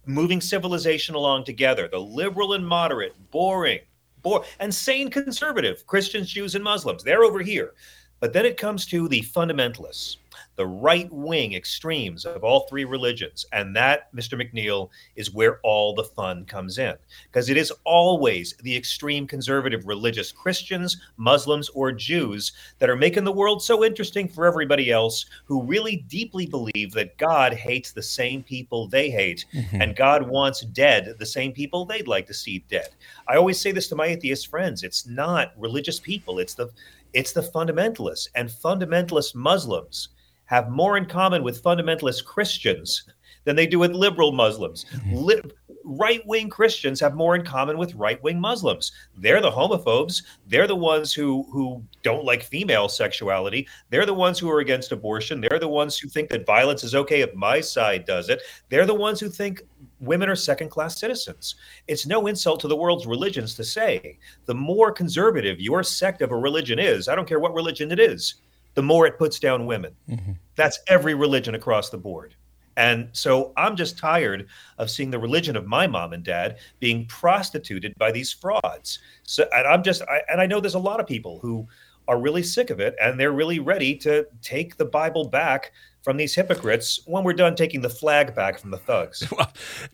moving 0.06 0.42
civilization 0.42 1.16
along 1.16 1.44
together. 1.44 1.88
The 1.88 2.00
liberal 2.00 2.54
and 2.54 2.66
moderate, 2.66 3.16
boring, 3.32 3.80
bore, 4.22 4.46
and 4.60 4.74
sane 4.74 5.10
conservative 5.10 5.86
Christians, 5.88 6.30
Jews, 6.30 6.56
and 6.56 6.64
Muslims. 6.64 7.04
They're 7.04 7.24
over 7.24 7.42
here. 7.42 7.74
But 8.20 8.34
then 8.34 8.46
it 8.46 8.58
comes 8.58 8.86
to 8.88 9.08
the 9.08 9.22
fundamentalists 9.22 10.18
the 10.60 10.68
right 10.68 11.10
wing 11.10 11.54
extremes 11.54 12.26
of 12.26 12.44
all 12.44 12.68
three 12.68 12.84
religions. 12.84 13.46
And 13.54 13.74
that, 13.78 14.14
Mr. 14.14 14.38
McNeil, 14.38 14.90
is 15.16 15.34
where 15.34 15.62
all 15.64 15.96
the 15.96 16.04
fun 16.04 16.44
comes 16.44 16.80
in. 16.80 16.96
Because 17.32 17.48
it 17.48 17.56
is 17.56 17.72
always 17.86 18.54
the 18.62 18.76
extreme 18.76 19.26
conservative 19.26 19.88
religious 19.88 20.34
Christians, 20.34 21.00
Muslims, 21.16 21.70
or 21.70 21.94
Jews 21.94 22.52
that 22.80 22.90
are 22.90 22.98
making 22.98 23.24
the 23.24 23.32
world 23.32 23.64
so 23.64 23.86
interesting 23.86 24.28
for 24.28 24.46
everybody 24.46 24.92
else 24.92 25.28
who 25.46 25.64
really 25.64 26.04
deeply 26.10 26.46
believe 26.46 26.92
that 26.92 27.18
God 27.18 27.54
hates 27.54 27.94
the 27.94 28.04
same 28.04 28.44
people 28.44 28.90
they 28.90 29.10
hate 29.10 29.46
mm-hmm. 29.54 29.82
and 29.82 29.96
God 29.96 30.28
wants 30.28 30.60
dead 30.60 31.16
the 31.20 31.26
same 31.26 31.54
people 31.54 31.86
they'd 31.86 32.06
like 32.06 32.28
to 32.28 32.34
see 32.34 32.66
dead. 32.70 32.90
I 33.30 33.38
always 33.38 33.62
say 33.62 33.72
this 33.72 33.88
to 33.88 33.96
my 33.96 34.08
atheist 34.08 34.48
friends 34.48 34.84
it's 34.84 35.08
not 35.08 35.54
religious 35.56 36.02
people, 36.02 36.40
it's 36.40 36.54
the 36.54 36.70
it's 37.14 37.32
the 37.32 37.42
fundamentalists 37.42 38.28
and 38.36 38.50
fundamentalist 38.50 39.36
Muslims 39.36 40.10
have 40.50 40.72
more 40.72 40.98
in 40.98 41.06
common 41.06 41.44
with 41.44 41.62
fundamentalist 41.62 42.26
Christians 42.26 43.04
than 43.44 43.56
they 43.56 43.68
do 43.68 43.78
with 43.78 43.92
liberal 43.92 44.32
Muslims. 44.32 44.86
Mm-hmm. 44.92 45.16
Li- 45.16 45.42
right 45.84 46.26
wing 46.26 46.50
Christians 46.50 47.00
have 47.00 47.14
more 47.14 47.36
in 47.36 47.46
common 47.46 47.78
with 47.78 47.94
right 47.94 48.22
wing 48.24 48.40
Muslims. 48.40 48.92
They're 49.16 49.42
the 49.42 49.52
homophobes. 49.52 50.24
They're 50.48 50.66
the 50.66 50.76
ones 50.76 51.14
who 51.14 51.46
who 51.52 51.84
don't 52.02 52.26
like 52.26 52.42
female 52.42 52.90
sexuality. 52.90 53.68
They're 53.92 54.08
the 54.08 54.14
ones 54.14 54.40
who 54.40 54.50
are 54.50 54.60
against 54.60 54.92
abortion. 54.92 55.40
They're 55.40 55.60
the 55.60 55.68
ones 55.68 56.00
who 56.00 56.10
think 56.10 56.30
that 56.30 56.48
violence 56.48 56.84
is 56.84 56.96
okay 56.96 57.22
if 57.22 57.34
my 57.36 57.62
side 57.62 58.06
does 58.06 58.30
it. 58.30 58.42
They're 58.70 58.88
the 58.88 58.94
ones 58.96 59.20
who 59.20 59.30
think 59.30 59.62
women 60.00 60.30
are 60.30 60.36
second 60.36 60.70
class 60.70 61.00
citizens. 61.00 61.56
It's 61.88 62.08
no 62.08 62.26
insult 62.26 62.60
to 62.62 62.68
the 62.68 62.76
world's 62.76 63.06
religions 63.06 63.54
to 63.56 63.64
say 63.64 64.18
the 64.46 64.56
more 64.56 64.92
conservative 64.92 65.62
your 65.62 65.84
sect 65.84 66.24
of 66.24 66.32
a 66.32 66.38
religion 66.38 66.80
is, 66.80 67.08
I 67.08 67.16
don't 67.16 67.28
care 67.28 67.40
what 67.40 67.54
religion 67.54 67.92
it 67.92 68.00
is, 68.00 68.36
the 68.80 68.84
more 68.84 69.06
it 69.06 69.18
puts 69.18 69.40
down 69.40 69.66
women. 69.66 69.94
Mm-hmm. 70.10 70.32
That's 70.56 70.80
every 70.88 71.14
religion 71.14 71.54
across 71.54 71.90
the 71.90 71.98
board. 71.98 72.34
And 72.78 73.10
so 73.12 73.52
I'm 73.58 73.76
just 73.76 73.98
tired 73.98 74.48
of 74.78 74.90
seeing 74.90 75.12
the 75.12 75.20
religion 75.20 75.58
of 75.58 75.68
my 75.68 75.86
mom 75.86 76.14
and 76.14 76.24
dad 76.24 76.60
being 76.80 77.06
prostituted 77.08 77.94
by 77.98 78.14
these 78.14 78.32
frauds. 78.32 79.00
So, 79.24 79.50
and 79.54 79.68
I'm 79.68 79.84
just, 79.84 80.02
I, 80.04 80.22
and 80.30 80.40
I 80.40 80.46
know 80.46 80.62
there's 80.62 80.76
a 80.76 80.80
lot 80.80 81.02
of 81.02 81.08
people 81.08 81.40
who 81.40 81.68
are 82.08 82.22
really 82.22 82.42
sick 82.42 82.70
of 82.70 82.80
it 82.80 82.96
and 83.02 83.20
they're 83.20 83.34
really 83.34 83.60
ready 83.60 83.98
to 83.98 84.26
take 84.42 84.78
the 84.78 84.86
Bible 84.86 85.28
back 85.28 85.74
from 86.04 86.16
these 86.16 86.34
hypocrites 86.34 87.02
when 87.06 87.26
we're 87.26 87.34
done 87.34 87.54
taking 87.54 87.82
the 87.82 87.90
flag 87.90 88.34
back 88.34 88.60
from 88.60 88.72
the 88.72 88.78
thugs. 88.78 89.28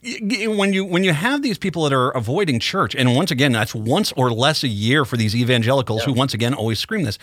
when 0.46 0.72
you 0.72 0.84
when 0.84 1.02
you 1.02 1.12
have 1.12 1.42
these 1.42 1.58
people 1.58 1.82
that 1.82 1.92
are 1.92 2.10
avoiding 2.12 2.60
church, 2.60 2.94
and 2.94 3.16
once 3.16 3.32
again, 3.32 3.50
that's 3.50 3.74
once 3.74 4.12
or 4.12 4.30
less 4.30 4.62
a 4.62 4.68
year 4.68 5.04
for 5.04 5.16
these 5.16 5.34
evangelicals 5.34 6.02
yeah. 6.02 6.06
who 6.06 6.12
once 6.12 6.34
again 6.34 6.54
always 6.54 6.78
scream 6.78 7.02
this 7.02 7.18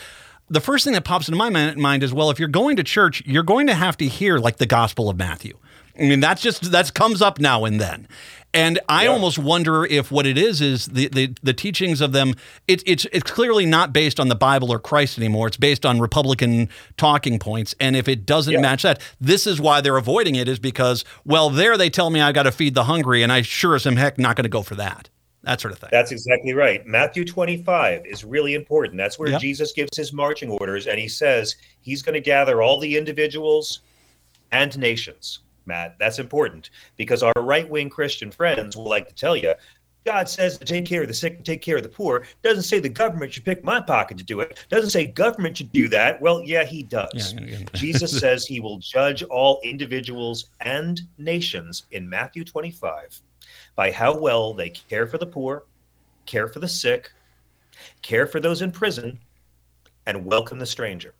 the 0.53 0.62
first 0.62 0.83
thing 0.83 0.93
that 0.93 1.03
pops 1.03 1.27
into 1.27 1.38
my 1.38 1.50
mind 1.50 2.03
is 2.03 2.13
well, 2.13 2.29
if 2.29 2.39
you're 2.39 2.48
going 2.48 2.75
to 2.75 2.83
church, 2.83 3.24
you're 3.25 3.43
going 3.43 3.67
to 3.67 3.74
have 3.74 3.98
to 3.98 4.07
hear 4.07 4.38
like 4.38 4.57
the 4.57 4.67
Gospel 4.67 5.10
of 5.10 5.17
Matthew. 5.17 5.57
I 5.98 6.03
mean, 6.03 6.19
that's 6.19 6.41
just 6.41 6.72
that 6.72 6.93
comes 6.93 7.22
up 7.22 7.39
now 7.39 7.65
and 7.65 7.81
then. 7.81 8.07
And 8.55 8.79
I 8.88 9.05
yeah. 9.05 9.10
almost 9.10 9.39
wonder 9.39 9.83
if 9.83 10.12
what 10.12 10.27
it 10.27 10.38
is 10.38 10.62
is 10.62 10.86
the, 10.86 11.07
the, 11.07 11.33
the 11.41 11.53
teachings 11.53 12.01
of 12.01 12.12
them. 12.12 12.36
It, 12.67 12.83
it's 12.86 13.05
it's 13.12 13.31
clearly 13.31 13.65
not 13.65 13.93
based 13.93 14.19
on 14.19 14.27
the 14.27 14.36
Bible 14.36 14.72
or 14.72 14.77
Christ 14.77 15.17
anymore. 15.17 15.48
It's 15.48 15.57
based 15.57 15.88
on 15.88 16.00
Republican 16.00 16.69
talking 16.95 17.39
points. 17.39 17.74
And 17.79 17.95
if 17.95 18.07
it 18.07 18.27
doesn't 18.27 18.53
yeah. 18.53 18.62
match 18.62 18.83
that, 18.83 19.01
this 19.19 19.48
is 19.48 19.60
why 19.60 19.81
they're 19.81 19.98
avoiding 19.98 20.36
it. 20.36 20.48
Is 20.48 20.60
because 20.60 21.03
well, 21.25 21.50
there 21.50 21.77
they 21.77 21.89
tell 21.89 22.12
me 22.12 22.22
I 22.22 22.31
got 22.31 22.43
to 22.43 22.51
feed 22.51 22.75
the 22.75 22.83
hungry, 22.83 23.24
and 23.24 23.31
I 23.31 23.41
sure 23.41 23.74
as 23.75 23.86
heck 23.86 24.19
not 24.19 24.36
going 24.36 24.43
to 24.43 24.50
go 24.50 24.62
for 24.62 24.75
that 24.75 25.10
that 25.43 25.59
sort 25.59 25.73
of 25.73 25.79
thing. 25.79 25.89
That's 25.91 26.12
exactly 26.12 26.53
right. 26.53 26.85
Matthew 26.88 27.25
25 27.25 28.05
is 28.05 28.23
really 28.23 28.53
important. 28.53 28.97
That's 28.97 29.19
where 29.19 29.29
yep. 29.29 29.41
Jesus 29.41 29.73
gives 29.73 29.95
his 29.95 30.13
marching 30.13 30.50
orders 30.50 30.88
and 30.88 30.97
he 30.97 31.07
says 31.07 31.57
he's 31.81 32.01
going 32.01 32.13
to 32.13 32.21
gather 32.21 32.62
all 32.62 32.79
the 32.79 32.97
individuals 32.97 33.81
and 34.51 34.77
nations. 34.77 35.39
Matt, 35.65 35.95
that's 36.00 36.19
important 36.19 36.69
because 36.97 37.23
our 37.23 37.33
right 37.38 37.69
wing 37.69 37.89
Christian 37.89 38.31
friends 38.31 38.75
will 38.75 38.88
like 38.88 39.07
to 39.07 39.15
tell 39.15 39.35
you 39.35 39.53
God 40.05 40.27
says 40.27 40.57
to 40.57 40.65
take 40.65 40.85
care 40.85 41.01
of 41.01 41.07
the 41.07 41.13
sick 41.13 41.38
and 41.38 41.45
take 41.45 41.62
care 41.62 41.77
of 41.77 41.83
the 41.83 41.89
poor. 41.89 42.25
Doesn't 42.41 42.63
say 42.63 42.79
the 42.79 42.89
government 42.89 43.33
should 43.33 43.45
pick 43.45 43.63
my 43.63 43.79
pocket 43.79 44.17
to 44.17 44.23
do 44.23 44.41
it. 44.41 44.65
Doesn't 44.69 44.89
say 44.89 45.07
government 45.07 45.57
should 45.57 45.71
do 45.71 45.88
that. 45.89 46.21
Well, 46.21 46.41
yeah, 46.43 46.65
he 46.65 46.83
does. 46.83 47.33
Yeah, 47.33 47.59
Jesus 47.73 48.19
says 48.19 48.45
he 48.45 48.59
will 48.59 48.79
judge 48.79 49.23
all 49.23 49.62
individuals 49.63 50.47
and 50.59 51.01
nations 51.17 51.83
in 51.91 52.09
Matthew 52.09 52.43
25 52.43 53.21
by 53.75 53.92
how 53.92 54.18
well 54.18 54.53
they 54.53 54.70
care 54.70 55.08
for 55.08 55.18
the 55.18 55.25
poor, 55.25 55.63
care 56.25 56.48
for 56.48 56.60
the 56.60 56.68
sick, 56.68 57.12
care 58.01 58.27
for 58.27 58.39
those 58.39 58.62
in 58.62 58.72
prison, 58.72 59.20
and 60.06 60.25
welcome 60.25 60.60
the 60.60 60.65
stranger. 60.65 61.13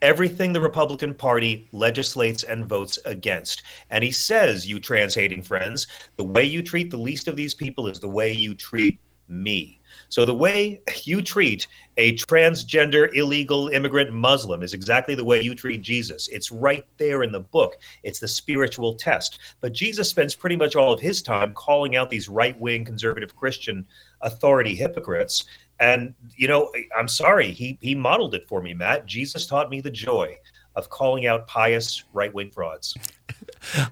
Everything 0.00 0.52
the 0.52 0.60
Republican 0.60 1.14
Party 1.14 1.68
legislates 1.72 2.44
and 2.44 2.66
votes 2.66 2.98
against. 3.04 3.62
And 3.90 4.02
he 4.02 4.10
says, 4.10 4.66
you 4.66 4.80
trans 4.80 5.14
hating 5.14 5.42
friends, 5.42 5.86
the 6.16 6.24
way 6.24 6.44
you 6.44 6.62
treat 6.62 6.90
the 6.90 6.96
least 6.96 7.28
of 7.28 7.36
these 7.36 7.54
people 7.54 7.86
is 7.86 8.00
the 8.00 8.08
way 8.08 8.32
you 8.32 8.54
treat 8.54 8.98
me. 9.28 9.80
So 10.08 10.24
the 10.24 10.34
way 10.34 10.80
you 11.04 11.22
treat 11.22 11.66
a 11.96 12.14
transgender 12.16 13.14
illegal 13.14 13.68
immigrant 13.68 14.12
Muslim 14.12 14.62
is 14.62 14.74
exactly 14.74 15.14
the 15.14 15.24
way 15.24 15.40
you 15.40 15.54
treat 15.54 15.82
Jesus. 15.82 16.28
It's 16.28 16.52
right 16.52 16.86
there 16.98 17.22
in 17.22 17.32
the 17.32 17.40
book. 17.40 17.78
It's 18.02 18.20
the 18.20 18.28
spiritual 18.28 18.94
test. 18.94 19.38
But 19.60 19.72
Jesus 19.72 20.08
spends 20.08 20.34
pretty 20.34 20.56
much 20.56 20.76
all 20.76 20.92
of 20.92 21.00
his 21.00 21.22
time 21.22 21.54
calling 21.54 21.96
out 21.96 22.10
these 22.10 22.28
right-wing 22.28 22.84
conservative 22.84 23.34
Christian 23.34 23.86
authority 24.20 24.74
hypocrites. 24.74 25.44
And 25.80 26.14
you 26.36 26.48
know, 26.48 26.72
I'm 26.96 27.08
sorry, 27.08 27.50
he 27.52 27.78
he 27.80 27.94
modeled 27.94 28.34
it 28.34 28.48
for 28.48 28.62
me, 28.62 28.74
Matt. 28.74 29.06
Jesus 29.06 29.46
taught 29.46 29.70
me 29.70 29.80
the 29.80 29.90
joy 29.90 30.36
of 30.74 30.88
calling 30.90 31.26
out 31.26 31.46
pious 31.46 32.04
right-wing 32.12 32.50
frauds. 32.50 32.96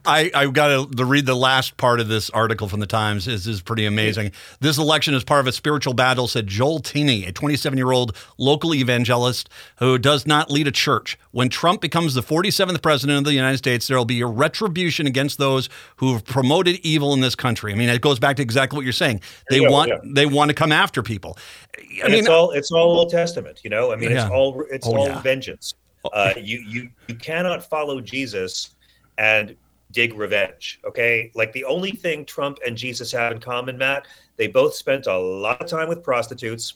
I, 0.04 0.30
I've 0.34 0.52
got 0.52 0.96
to, 0.96 1.04
read 1.04 1.26
the 1.26 1.34
last 1.34 1.76
part 1.76 2.00
of 2.00 2.08
this 2.08 2.30
article 2.30 2.68
from 2.68 2.80
the 2.80 2.86
Times. 2.86 3.26
This 3.26 3.46
is 3.46 3.60
pretty 3.60 3.84
amazing. 3.84 4.32
This 4.60 4.78
election 4.78 5.14
is 5.14 5.22
part 5.22 5.40
of 5.40 5.46
a 5.46 5.52
spiritual 5.52 5.92
battle, 5.92 6.26
said 6.26 6.46
Joel 6.46 6.80
Teeny, 6.80 7.26
a 7.26 7.32
27 7.32 7.76
year 7.76 7.92
old 7.92 8.16
local 8.38 8.74
evangelist 8.74 9.50
who 9.78 9.98
does 9.98 10.26
not 10.26 10.50
lead 10.50 10.66
a 10.66 10.70
church. 10.70 11.18
When 11.32 11.48
Trump 11.48 11.80
becomes 11.80 12.14
the 12.14 12.22
47th 12.22 12.80
president 12.80 13.18
of 13.18 13.24
the 13.24 13.34
United 13.34 13.58
States, 13.58 13.86
there 13.86 13.98
will 13.98 14.04
be 14.04 14.20
a 14.20 14.26
retribution 14.26 15.06
against 15.06 15.38
those 15.38 15.68
who 15.96 16.12
have 16.14 16.24
promoted 16.24 16.76
evil 16.82 17.12
in 17.12 17.20
this 17.20 17.34
country. 17.34 17.72
I 17.72 17.76
mean, 17.76 17.88
it 17.88 18.00
goes 18.00 18.18
back 18.18 18.36
to 18.36 18.42
exactly 18.42 18.76
what 18.76 18.84
you're 18.84 18.92
saying. 18.92 19.20
They 19.50 19.60
yeah, 19.60 19.68
want 19.68 19.88
yeah. 19.88 19.98
they 20.04 20.26
want 20.26 20.50
to 20.50 20.54
come 20.54 20.72
after 20.72 21.02
people. 21.02 21.36
I 21.76 22.04
and 22.04 22.12
mean, 22.12 22.20
it's 22.20 22.28
all 22.28 22.50
it's 22.52 22.70
all 22.70 22.98
Old 22.98 23.10
Testament, 23.10 23.60
you 23.62 23.70
know. 23.70 23.92
I 23.92 23.96
mean, 23.96 24.10
yeah. 24.10 24.24
it's 24.24 24.32
all 24.32 24.64
it's 24.70 24.86
oh, 24.86 24.96
all 24.96 25.18
vengeance. 25.20 25.74
Uh, 26.12 26.34
you 26.36 26.60
you 26.60 26.90
you 27.08 27.14
cannot 27.14 27.68
follow 27.68 28.00
Jesus 28.00 28.74
and 29.18 29.56
dig 29.94 30.12
revenge. 30.12 30.80
Okay. 30.84 31.30
Like 31.34 31.52
the 31.52 31.64
only 31.64 31.92
thing 31.92 32.26
Trump 32.26 32.58
and 32.66 32.76
Jesus 32.76 33.12
have 33.12 33.32
in 33.32 33.38
common, 33.38 33.78
Matt, 33.78 34.06
they 34.36 34.48
both 34.48 34.74
spent 34.74 35.06
a 35.06 35.16
lot 35.16 35.62
of 35.62 35.68
time 35.68 35.88
with 35.88 36.02
prostitutes 36.02 36.74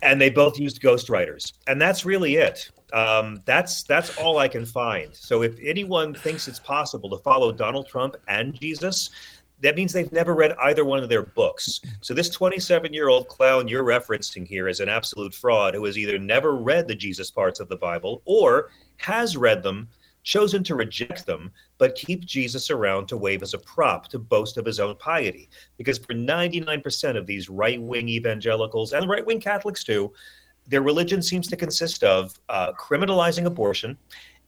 and 0.00 0.20
they 0.20 0.30
both 0.30 0.58
used 0.58 0.80
ghostwriters. 0.80 1.52
And 1.66 1.80
that's 1.82 2.06
really 2.06 2.36
it. 2.36 2.70
Um, 2.92 3.42
that's 3.46 3.82
that's 3.84 4.16
all 4.18 4.38
I 4.38 4.48
can 4.48 4.64
find. 4.64 5.14
So 5.14 5.42
if 5.42 5.58
anyone 5.62 6.14
thinks 6.14 6.48
it's 6.48 6.58
possible 6.58 7.10
to 7.10 7.18
follow 7.18 7.52
Donald 7.52 7.88
Trump 7.88 8.16
and 8.28 8.54
Jesus, 8.54 9.10
that 9.60 9.76
means 9.76 9.92
they've 9.92 10.12
never 10.12 10.34
read 10.34 10.52
either 10.62 10.84
one 10.84 11.02
of 11.02 11.08
their 11.08 11.22
books. 11.22 11.80
So 12.00 12.14
this 12.14 12.28
27 12.28 12.92
year 12.92 13.08
old 13.08 13.28
clown 13.28 13.68
you're 13.68 13.84
referencing 13.84 14.46
here 14.46 14.68
is 14.68 14.80
an 14.80 14.88
absolute 14.88 15.34
fraud 15.34 15.74
who 15.74 15.84
has 15.84 15.96
either 15.96 16.18
never 16.18 16.56
read 16.56 16.86
the 16.86 16.94
Jesus 16.94 17.30
parts 17.30 17.60
of 17.60 17.68
the 17.68 17.76
Bible 17.76 18.22
or 18.24 18.70
has 18.98 19.36
read 19.36 19.62
them 19.62 19.88
chosen 20.22 20.62
to 20.64 20.74
reject 20.74 21.26
them, 21.26 21.50
but 21.78 21.94
keep 21.94 22.24
Jesus 22.24 22.70
around 22.70 23.06
to 23.08 23.16
wave 23.16 23.42
as 23.42 23.54
a 23.54 23.58
prop 23.58 24.08
to 24.08 24.18
boast 24.18 24.56
of 24.56 24.64
his 24.64 24.80
own 24.80 24.96
piety. 24.96 25.48
Because 25.76 25.98
for 25.98 26.14
99% 26.14 27.16
of 27.16 27.26
these 27.26 27.48
right 27.48 27.80
wing 27.80 28.08
evangelicals 28.08 28.92
and 28.92 29.08
right 29.08 29.24
wing 29.24 29.40
Catholics 29.40 29.84
too, 29.84 30.12
their 30.66 30.82
religion 30.82 31.22
seems 31.22 31.48
to 31.48 31.56
consist 31.56 32.04
of 32.04 32.38
uh, 32.48 32.72
criminalizing 32.72 33.46
abortion 33.46 33.96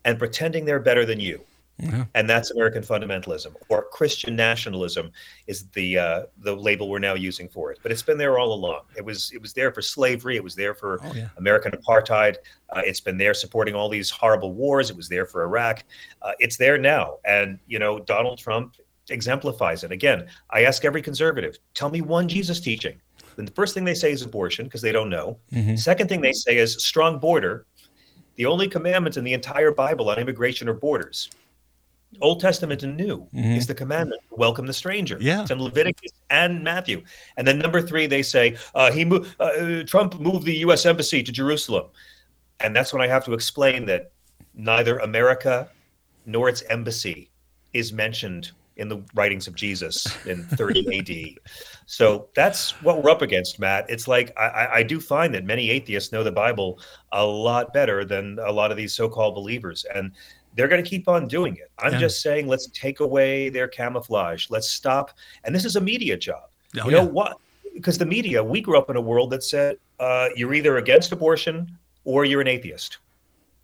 and 0.04 0.18
pretending 0.18 0.64
they're 0.64 0.80
better 0.80 1.04
than 1.04 1.18
you. 1.18 1.40
Yeah. 1.78 2.04
And 2.14 2.30
that's 2.30 2.52
American 2.52 2.82
fundamentalism 2.82 3.54
or 3.68 3.86
Christian 3.90 4.36
nationalism 4.36 5.10
is 5.48 5.66
the 5.70 5.98
uh, 5.98 6.22
the 6.38 6.54
label 6.54 6.88
we're 6.88 7.00
now 7.00 7.14
using 7.14 7.48
for 7.48 7.72
it. 7.72 7.80
But 7.82 7.90
it's 7.90 8.02
been 8.02 8.16
there 8.16 8.38
all 8.38 8.52
along. 8.52 8.82
It 8.96 9.04
was 9.04 9.32
it 9.34 9.42
was 9.42 9.52
there 9.52 9.72
for 9.72 9.82
slavery. 9.82 10.36
It 10.36 10.44
was 10.44 10.54
there 10.54 10.74
for 10.74 11.00
oh, 11.02 11.12
yeah. 11.14 11.28
American 11.36 11.72
apartheid. 11.72 12.36
Uh, 12.70 12.82
it's 12.84 13.00
been 13.00 13.18
there 13.18 13.34
supporting 13.34 13.74
all 13.74 13.88
these 13.88 14.08
horrible 14.08 14.52
wars. 14.52 14.88
It 14.88 14.96
was 14.96 15.08
there 15.08 15.26
for 15.26 15.42
Iraq. 15.42 15.82
Uh, 16.22 16.32
it's 16.38 16.56
there 16.56 16.78
now. 16.78 17.16
And 17.24 17.58
you 17.66 17.80
know 17.80 17.98
Donald 17.98 18.38
Trump 18.38 18.76
exemplifies 19.10 19.82
it. 19.84 19.90
Again, 19.90 20.26
I 20.50 20.64
ask 20.64 20.84
every 20.84 21.02
conservative, 21.02 21.58
tell 21.74 21.90
me 21.90 22.00
one 22.00 22.28
Jesus 22.28 22.60
teaching. 22.60 23.00
Then 23.36 23.46
the 23.46 23.52
first 23.52 23.74
thing 23.74 23.84
they 23.84 23.94
say 23.94 24.12
is 24.12 24.22
abortion 24.22 24.64
because 24.66 24.80
they 24.80 24.92
don't 24.92 25.10
know. 25.10 25.38
Mm-hmm. 25.52 25.74
Second 25.74 26.08
thing 26.08 26.20
they 26.20 26.32
say 26.32 26.56
is 26.56 26.82
strong 26.84 27.18
border. 27.18 27.66
The 28.36 28.46
only 28.46 28.68
commandment 28.68 29.16
in 29.16 29.24
the 29.24 29.32
entire 29.32 29.72
Bible 29.72 30.10
on 30.10 30.18
immigration 30.18 30.68
or 30.68 30.74
borders. 30.74 31.30
Old 32.20 32.40
Testament 32.40 32.82
and 32.82 32.96
New 32.96 33.26
mm-hmm. 33.34 33.52
is 33.52 33.66
the 33.66 33.74
commandment 33.74 34.22
welcome 34.30 34.66
the 34.66 34.72
stranger. 34.72 35.18
Yeah, 35.20 35.42
it's 35.42 35.50
in 35.50 35.62
Leviticus 35.62 36.12
and 36.30 36.62
Matthew. 36.62 37.02
And 37.36 37.46
then 37.46 37.58
number 37.58 37.80
three, 37.80 38.06
they 38.06 38.22
say 38.22 38.56
uh, 38.74 38.90
he 38.90 39.04
mo- 39.04 39.24
uh, 39.40 39.82
Trump 39.84 40.18
moved 40.20 40.46
the 40.46 40.56
U.S. 40.58 40.86
embassy 40.86 41.22
to 41.22 41.32
Jerusalem, 41.32 41.86
and 42.60 42.74
that's 42.74 42.92
when 42.92 43.02
I 43.02 43.08
have 43.08 43.24
to 43.26 43.32
explain 43.32 43.86
that 43.86 44.12
neither 44.54 44.98
America 44.98 45.68
nor 46.26 46.48
its 46.48 46.62
embassy 46.70 47.30
is 47.72 47.92
mentioned 47.92 48.52
in 48.76 48.88
the 48.88 49.02
writings 49.14 49.46
of 49.46 49.54
Jesus 49.54 50.06
in 50.26 50.42
30 50.42 50.98
AD. 51.38 51.52
So 51.86 52.28
that's 52.34 52.82
what 52.82 53.02
we're 53.02 53.10
up 53.10 53.22
against, 53.22 53.58
Matt. 53.58 53.86
It's 53.88 54.08
like 54.08 54.36
I, 54.38 54.68
I, 54.72 54.82
do 54.82 55.00
find 55.00 55.32
that 55.34 55.44
many 55.44 55.70
atheists 55.70 56.12
know 56.12 56.24
the 56.24 56.32
Bible 56.32 56.80
a 57.12 57.24
lot 57.24 57.72
better 57.72 58.04
than 58.04 58.38
a 58.44 58.50
lot 58.50 58.70
of 58.70 58.76
these 58.76 58.94
so-called 58.94 59.34
believers, 59.34 59.84
and 59.94 60.12
they're 60.54 60.68
going 60.68 60.82
to 60.82 60.88
keep 60.88 61.08
on 61.08 61.28
doing 61.28 61.56
it. 61.56 61.70
I'm 61.78 61.92
yeah. 61.92 61.98
just 61.98 62.22
saying, 62.22 62.46
let's 62.46 62.68
take 62.68 63.00
away 63.00 63.48
their 63.48 63.68
camouflage. 63.68 64.50
Let's 64.50 64.70
stop. 64.70 65.10
And 65.44 65.54
this 65.54 65.64
is 65.64 65.76
a 65.76 65.80
media 65.80 66.16
job. 66.16 66.44
Oh, 66.80 66.86
you 66.86 66.92
know 66.92 67.02
yeah. 67.02 67.08
what? 67.08 67.36
Because 67.74 67.98
the 67.98 68.06
media, 68.06 68.42
we 68.42 68.60
grew 68.60 68.78
up 68.78 68.88
in 68.88 68.96
a 68.96 69.00
world 69.00 69.30
that 69.30 69.42
said 69.42 69.76
uh, 69.98 70.28
you're 70.36 70.54
either 70.54 70.76
against 70.78 71.12
abortion 71.12 71.76
or 72.04 72.24
you're 72.24 72.40
an 72.40 72.48
atheist. 72.48 72.98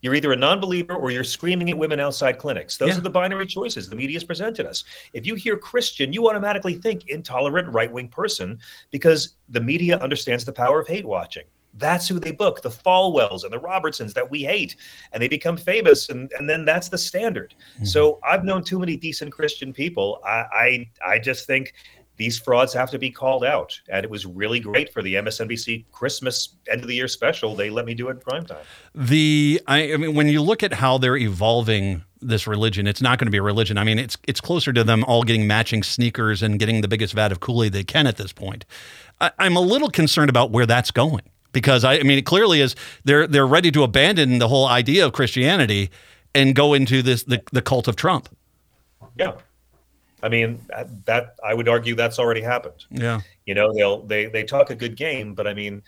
You're 0.02 0.14
either 0.14 0.32
a 0.32 0.36
non-believer 0.36 0.94
or 0.94 1.10
you're 1.10 1.24
screaming 1.24 1.68
at 1.70 1.76
women 1.76 2.00
outside 2.00 2.38
clinics. 2.38 2.78
Those 2.78 2.90
yeah. 2.90 2.98
are 2.98 3.02
the 3.02 3.10
binary 3.10 3.46
choices 3.46 3.88
the 3.88 3.96
media 3.96 4.16
has 4.16 4.24
presented 4.24 4.64
us. 4.66 4.84
If 5.12 5.26
you 5.26 5.34
hear 5.34 5.58
Christian, 5.58 6.12
you 6.12 6.28
automatically 6.28 6.74
think 6.74 7.08
intolerant 7.08 7.68
right-wing 7.68 8.08
person 8.08 8.58
because 8.90 9.34
the 9.50 9.60
media 9.60 9.98
understands 9.98 10.44
the 10.44 10.52
power 10.52 10.80
of 10.80 10.88
hate 10.88 11.04
watching. 11.04 11.44
That's 11.80 12.06
who 12.06 12.20
they 12.20 12.32
book, 12.32 12.62
the 12.62 12.70
Falwells 12.70 13.42
and 13.42 13.52
the 13.52 13.58
Robertsons 13.58 14.14
that 14.14 14.30
we 14.30 14.42
hate, 14.42 14.76
and 15.12 15.22
they 15.22 15.28
become 15.28 15.56
famous, 15.56 16.08
and, 16.08 16.30
and 16.38 16.48
then 16.48 16.64
that's 16.64 16.88
the 16.88 16.98
standard. 16.98 17.54
Mm-hmm. 17.74 17.86
So 17.86 18.20
I've 18.22 18.44
known 18.44 18.62
too 18.62 18.78
many 18.78 18.96
decent 18.96 19.32
Christian 19.32 19.72
people. 19.72 20.20
I, 20.24 20.44
I 20.52 20.90
I 21.04 21.18
just 21.18 21.46
think 21.46 21.74
these 22.20 22.38
frauds 22.38 22.74
have 22.74 22.90
to 22.90 22.98
be 22.98 23.10
called 23.10 23.46
out. 23.46 23.80
And 23.88 24.04
it 24.04 24.10
was 24.10 24.26
really 24.26 24.60
great 24.60 24.92
for 24.92 25.00
the 25.00 25.14
MSNBC 25.14 25.86
Christmas 25.90 26.50
end 26.70 26.82
of 26.82 26.86
the 26.86 26.94
year 26.94 27.08
special. 27.08 27.56
They 27.56 27.70
let 27.70 27.86
me 27.86 27.94
do 27.94 28.08
it 28.08 28.10
in 28.10 28.18
prime 28.18 28.44
time. 28.44 28.62
The 28.94 29.58
I, 29.66 29.94
I 29.94 29.96
mean, 29.96 30.14
when 30.14 30.28
you 30.28 30.42
look 30.42 30.62
at 30.62 30.74
how 30.74 30.98
they're 30.98 31.16
evolving 31.16 32.04
this 32.20 32.46
religion, 32.46 32.86
it's 32.86 33.00
not 33.00 33.18
going 33.18 33.26
to 33.26 33.30
be 33.30 33.38
a 33.38 33.42
religion. 33.42 33.78
I 33.78 33.84
mean, 33.84 33.98
it's 33.98 34.18
it's 34.28 34.38
closer 34.38 34.70
to 34.70 34.84
them 34.84 35.02
all 35.04 35.22
getting 35.22 35.46
matching 35.46 35.82
sneakers 35.82 36.42
and 36.42 36.58
getting 36.58 36.82
the 36.82 36.88
biggest 36.88 37.14
vat 37.14 37.32
of 37.32 37.40
Kool 37.40 37.64
Aid 37.64 37.72
they 37.72 37.84
can 37.84 38.06
at 38.06 38.18
this 38.18 38.34
point. 38.34 38.66
I, 39.18 39.30
I'm 39.38 39.56
a 39.56 39.62
little 39.62 39.88
concerned 39.88 40.28
about 40.28 40.50
where 40.50 40.66
that's 40.66 40.90
going 40.90 41.22
because 41.52 41.84
I, 41.84 41.94
I 41.94 42.02
mean, 42.02 42.18
it 42.18 42.26
clearly 42.26 42.60
is 42.60 42.74
they're 43.04 43.26
they're 43.26 43.46
ready 43.46 43.70
to 43.72 43.82
abandon 43.82 44.38
the 44.38 44.48
whole 44.48 44.66
idea 44.66 45.06
of 45.06 45.12
Christianity 45.12 45.90
and 46.34 46.54
go 46.54 46.74
into 46.74 47.02
this 47.02 47.24
the, 47.24 47.42
the 47.52 47.62
cult 47.62 47.88
of 47.88 47.96
Trump. 47.96 48.28
Yeah. 49.18 49.32
I 50.22 50.28
mean 50.28 50.60
that 51.06 51.36
I 51.42 51.54
would 51.54 51.68
argue 51.68 51.94
that's 51.94 52.18
already 52.18 52.42
happened. 52.42 52.84
Yeah. 52.90 53.20
You 53.46 53.54
know, 53.54 53.72
they'll 53.72 54.02
they 54.02 54.26
they 54.26 54.44
talk 54.44 54.70
a 54.70 54.74
good 54.74 54.96
game, 54.96 55.34
but 55.34 55.46
I 55.46 55.54
mean 55.54 55.82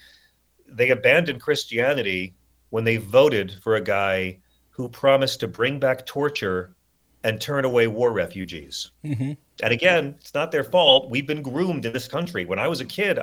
they 0.66 0.90
abandoned 0.90 1.40
Christianity 1.40 2.34
when 2.70 2.84
they 2.84 2.96
voted 2.96 3.54
for 3.62 3.76
a 3.76 3.80
guy 3.80 4.38
who 4.70 4.88
promised 4.88 5.40
to 5.40 5.48
bring 5.48 5.78
back 5.78 6.06
torture 6.06 6.74
and 7.24 7.40
turn 7.40 7.64
away 7.64 7.86
war 7.86 8.10
refugees. 8.10 8.90
Mm-hmm. 9.04 9.32
And 9.62 9.72
again, 9.72 10.14
it's 10.18 10.34
not 10.34 10.50
their 10.50 10.64
fault. 10.64 11.10
We've 11.10 11.26
been 11.26 11.42
groomed 11.42 11.84
in 11.84 11.92
this 11.92 12.08
country. 12.08 12.44
When 12.44 12.58
I 12.58 12.68
was 12.68 12.80
a 12.80 12.84
kid, 12.84 13.18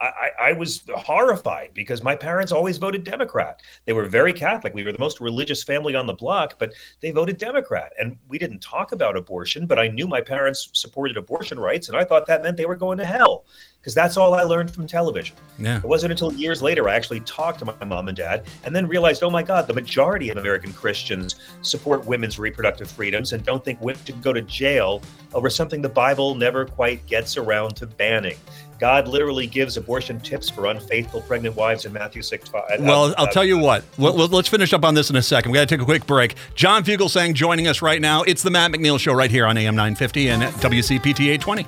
I, 0.00 0.30
I, 0.40 0.52
was 0.52 0.82
horrified 0.96 1.70
because 1.74 2.02
my 2.02 2.16
parents 2.16 2.50
always 2.50 2.76
voted 2.76 3.04
Democrat. 3.04 3.60
They 3.84 3.92
were 3.92 4.06
very 4.06 4.32
Catholic. 4.32 4.74
We 4.74 4.84
were 4.84 4.92
the 4.92 4.98
most 4.98 5.20
religious 5.20 5.62
family 5.62 5.94
on 5.94 6.06
the 6.06 6.12
block, 6.12 6.56
but 6.58 6.72
they 7.00 7.12
voted 7.12 7.38
Democrat. 7.38 7.92
And 8.00 8.16
we 8.28 8.38
didn't 8.38 8.60
talk 8.60 8.92
about 8.92 9.16
abortion, 9.16 9.66
but 9.66 9.78
I 9.78 9.88
knew 9.88 10.08
my 10.08 10.20
parents 10.20 10.70
supported 10.72 11.16
abortion 11.16 11.58
rights, 11.58 11.88
and 11.88 11.96
I 11.96 12.04
thought 12.04 12.26
that 12.26 12.42
meant 12.42 12.56
they 12.56 12.66
were 12.66 12.76
going 12.76 12.98
to 12.98 13.04
hell 13.04 13.44
because 13.82 13.94
that's 13.94 14.16
all 14.16 14.34
I 14.34 14.44
learned 14.44 14.72
from 14.72 14.86
television. 14.86 15.34
Yeah. 15.58 15.78
It 15.78 15.84
wasn't 15.84 16.12
until 16.12 16.32
years 16.32 16.62
later 16.62 16.88
I 16.88 16.94
actually 16.94 17.18
talked 17.20 17.58
to 17.58 17.64
my 17.64 17.84
mom 17.84 18.06
and 18.06 18.16
dad 18.16 18.44
and 18.62 18.74
then 18.74 18.86
realized, 18.86 19.24
oh 19.24 19.30
my 19.30 19.42
God, 19.42 19.66
the 19.66 19.74
majority 19.74 20.30
of 20.30 20.36
American 20.36 20.72
Christians 20.72 21.34
support 21.62 22.06
women's 22.06 22.38
reproductive 22.38 22.88
freedoms 22.88 23.32
and 23.32 23.44
don't 23.44 23.64
think 23.64 23.80
women 23.80 24.00
should 24.04 24.22
go 24.22 24.32
to 24.32 24.42
jail 24.42 25.02
over 25.34 25.50
something 25.50 25.71
the 25.80 25.88
Bible 25.88 26.34
never 26.34 26.66
quite 26.66 27.06
gets 27.06 27.36
around 27.36 27.76
to 27.76 27.86
banning. 27.86 28.36
God 28.78 29.06
literally 29.06 29.46
gives 29.46 29.76
abortion 29.76 30.18
tips 30.18 30.50
for 30.50 30.66
unfaithful 30.66 31.20
pregnant 31.20 31.54
wives 31.54 31.84
in 31.84 31.92
Matthew 31.92 32.20
6 32.20 32.48
5. 32.48 32.62
Uh, 32.62 32.76
well, 32.80 33.14
I'll 33.16 33.26
uh, 33.26 33.30
tell 33.30 33.44
you 33.44 33.56
what. 33.56 33.84
Well, 33.96 34.14
let's 34.14 34.48
finish 34.48 34.72
up 34.72 34.84
on 34.84 34.94
this 34.94 35.08
in 35.08 35.14
a 35.14 35.22
second. 35.22 35.52
We 35.52 35.56
got 35.56 35.68
to 35.68 35.74
take 35.76 35.80
a 35.80 35.84
quick 35.84 36.04
break. 36.04 36.34
John 36.56 36.82
Fugelsang 36.82 37.32
joining 37.34 37.68
us 37.68 37.80
right 37.80 38.00
now. 38.00 38.24
It's 38.24 38.42
the 38.42 38.50
Matt 38.50 38.72
McNeil 38.72 38.98
Show 38.98 39.14
right 39.14 39.30
here 39.30 39.46
on 39.46 39.56
AM 39.56 39.76
950 39.76 40.30
and 40.30 40.42
WCPT 40.42 41.28
820. 41.30 41.64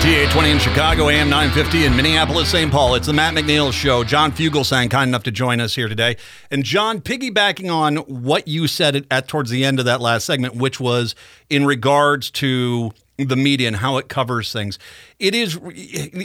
WCPT 0.00 0.12
820 0.12 0.50
in 0.50 0.58
Chicago, 0.58 1.08
AM 1.10 1.28
950 1.28 1.84
in 1.84 1.94
Minneapolis, 1.94 2.50
St. 2.50 2.70
Paul. 2.72 2.94
It's 2.94 3.06
the 3.06 3.12
Matt 3.12 3.34
McNeil 3.34 3.70
Show. 3.70 4.02
John 4.02 4.32
Fugelsang, 4.32 4.90
kind 4.90 5.08
enough 5.08 5.24
to 5.24 5.30
join 5.30 5.60
us 5.60 5.74
here 5.74 5.88
today. 5.88 6.16
And 6.50 6.64
John, 6.64 7.02
piggybacking 7.02 7.70
on 7.70 7.96
what 7.96 8.48
you 8.48 8.66
said 8.66 9.06
at, 9.10 9.28
towards 9.28 9.50
the 9.50 9.62
end 9.62 9.78
of 9.78 9.84
that 9.84 10.00
last 10.00 10.24
segment, 10.24 10.56
which 10.56 10.80
was 10.80 11.14
in 11.50 11.66
regards 11.66 12.30
to 12.30 12.92
the 13.18 13.36
media 13.36 13.68
and 13.68 13.76
how 13.76 13.98
it 13.98 14.08
covers 14.08 14.52
things. 14.52 14.78
It 15.18 15.34
is 15.34 15.58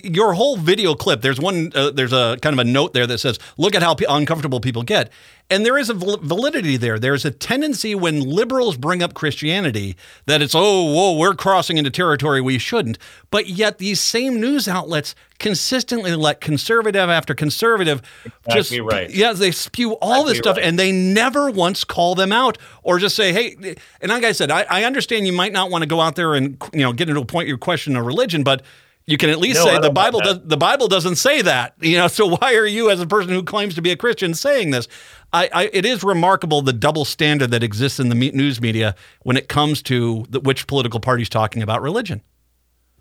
your 0.05 0.33
whole 0.33 0.55
video 0.55 0.95
clip. 0.95 1.21
There's 1.21 1.39
one. 1.39 1.73
Uh, 1.75 1.91
there's 1.91 2.13
a 2.13 2.37
kind 2.41 2.53
of 2.53 2.59
a 2.59 2.69
note 2.69 2.93
there 2.93 3.05
that 3.07 3.17
says, 3.17 3.39
"Look 3.57 3.75
at 3.75 3.83
how 3.83 3.97
uncomfortable 4.07 4.61
people 4.61 4.83
get." 4.83 5.11
And 5.49 5.63
there 5.63 5.77
is 5.77 5.91
a 5.91 5.93
validity 5.93 6.75
there. 6.75 6.97
There's 6.97 7.23
a 7.23 7.29
tendency 7.29 7.93
when 7.93 8.19
liberals 8.21 8.77
bring 8.77 9.03
up 9.03 9.13
Christianity 9.13 9.95
that 10.25 10.41
it's, 10.41 10.55
oh, 10.55 10.91
whoa, 10.91 11.15
we're 11.17 11.35
crossing 11.35 11.77
into 11.77 11.91
territory 11.91 12.41
we 12.41 12.57
shouldn't. 12.57 12.97
But 13.29 13.47
yet 13.47 13.77
these 13.77 14.01
same 14.01 14.41
news 14.41 14.67
outlets 14.67 15.13
consistently 15.37 16.15
let 16.15 16.41
conservative 16.41 17.09
after 17.09 17.35
conservative 17.35 18.01
exactly 18.47 18.77
just, 18.77 18.79
right. 18.79 19.09
yeah, 19.11 19.33
they 19.33 19.51
spew 19.51 19.93
all 19.97 20.21
exactly 20.21 20.31
this 20.31 20.37
stuff 20.39 20.57
right. 20.57 20.65
and 20.65 20.79
they 20.79 20.91
never 20.91 21.51
once 21.51 21.83
call 21.83 22.15
them 22.15 22.31
out 22.31 22.57
or 22.81 22.97
just 22.97 23.15
say, 23.15 23.31
hey, 23.31 23.75
and 24.01 24.09
like 24.09 24.23
I 24.23 24.31
said, 24.31 24.49
I, 24.49 24.65
I 24.67 24.83
understand 24.85 25.27
you 25.27 25.33
might 25.33 25.53
not 25.53 25.69
want 25.69 25.83
to 25.83 25.87
go 25.87 26.01
out 26.01 26.15
there 26.15 26.33
and, 26.33 26.57
you 26.73 26.79
know, 26.79 26.91
get 26.91 27.07
into 27.07 27.21
a 27.21 27.25
point 27.25 27.47
you 27.47 27.57
question 27.57 27.95
a 27.95 28.01
religion, 28.01 28.43
but 28.43 28.63
you 29.07 29.17
can 29.17 29.29
at 29.29 29.39
least 29.39 29.59
no, 29.59 29.65
say 29.65 29.79
the 29.79 29.91
Bible 29.91 30.19
does, 30.19 30.39
the 30.43 30.57
Bible 30.57 30.87
doesn't 30.87 31.17
say 31.17 31.41
that. 31.43 31.75
You 31.79 31.97
know, 31.97 32.07
so 32.07 32.37
why 32.37 32.55
are 32.55 32.65
you 32.65 32.89
as 32.89 32.99
a 32.99 33.07
person 33.07 33.31
who 33.31 33.43
claims 33.43 33.75
to 33.75 33.81
be 33.81 33.91
a 33.91 33.95
Christian 33.95 34.33
saying 34.33 34.71
this? 34.71 34.87
I, 35.31 35.49
I, 35.53 35.69
it 35.71 35.85
is 35.85 36.03
remarkable 36.03 36.61
the 36.61 36.73
double 36.73 37.05
standard 37.05 37.51
that 37.51 37.61
exists 37.61 37.99
in 37.99 38.09
the 38.09 38.15
news 38.15 38.59
media 38.61 38.95
when 39.23 39.37
it 39.37 39.47
comes 39.47 39.81
to 39.83 40.25
the, 40.29 40.39
which 40.39 40.65
political 40.65 40.99
party's 40.99 41.29
talking 41.29 41.61
about 41.61 41.81
religion. 41.81 42.21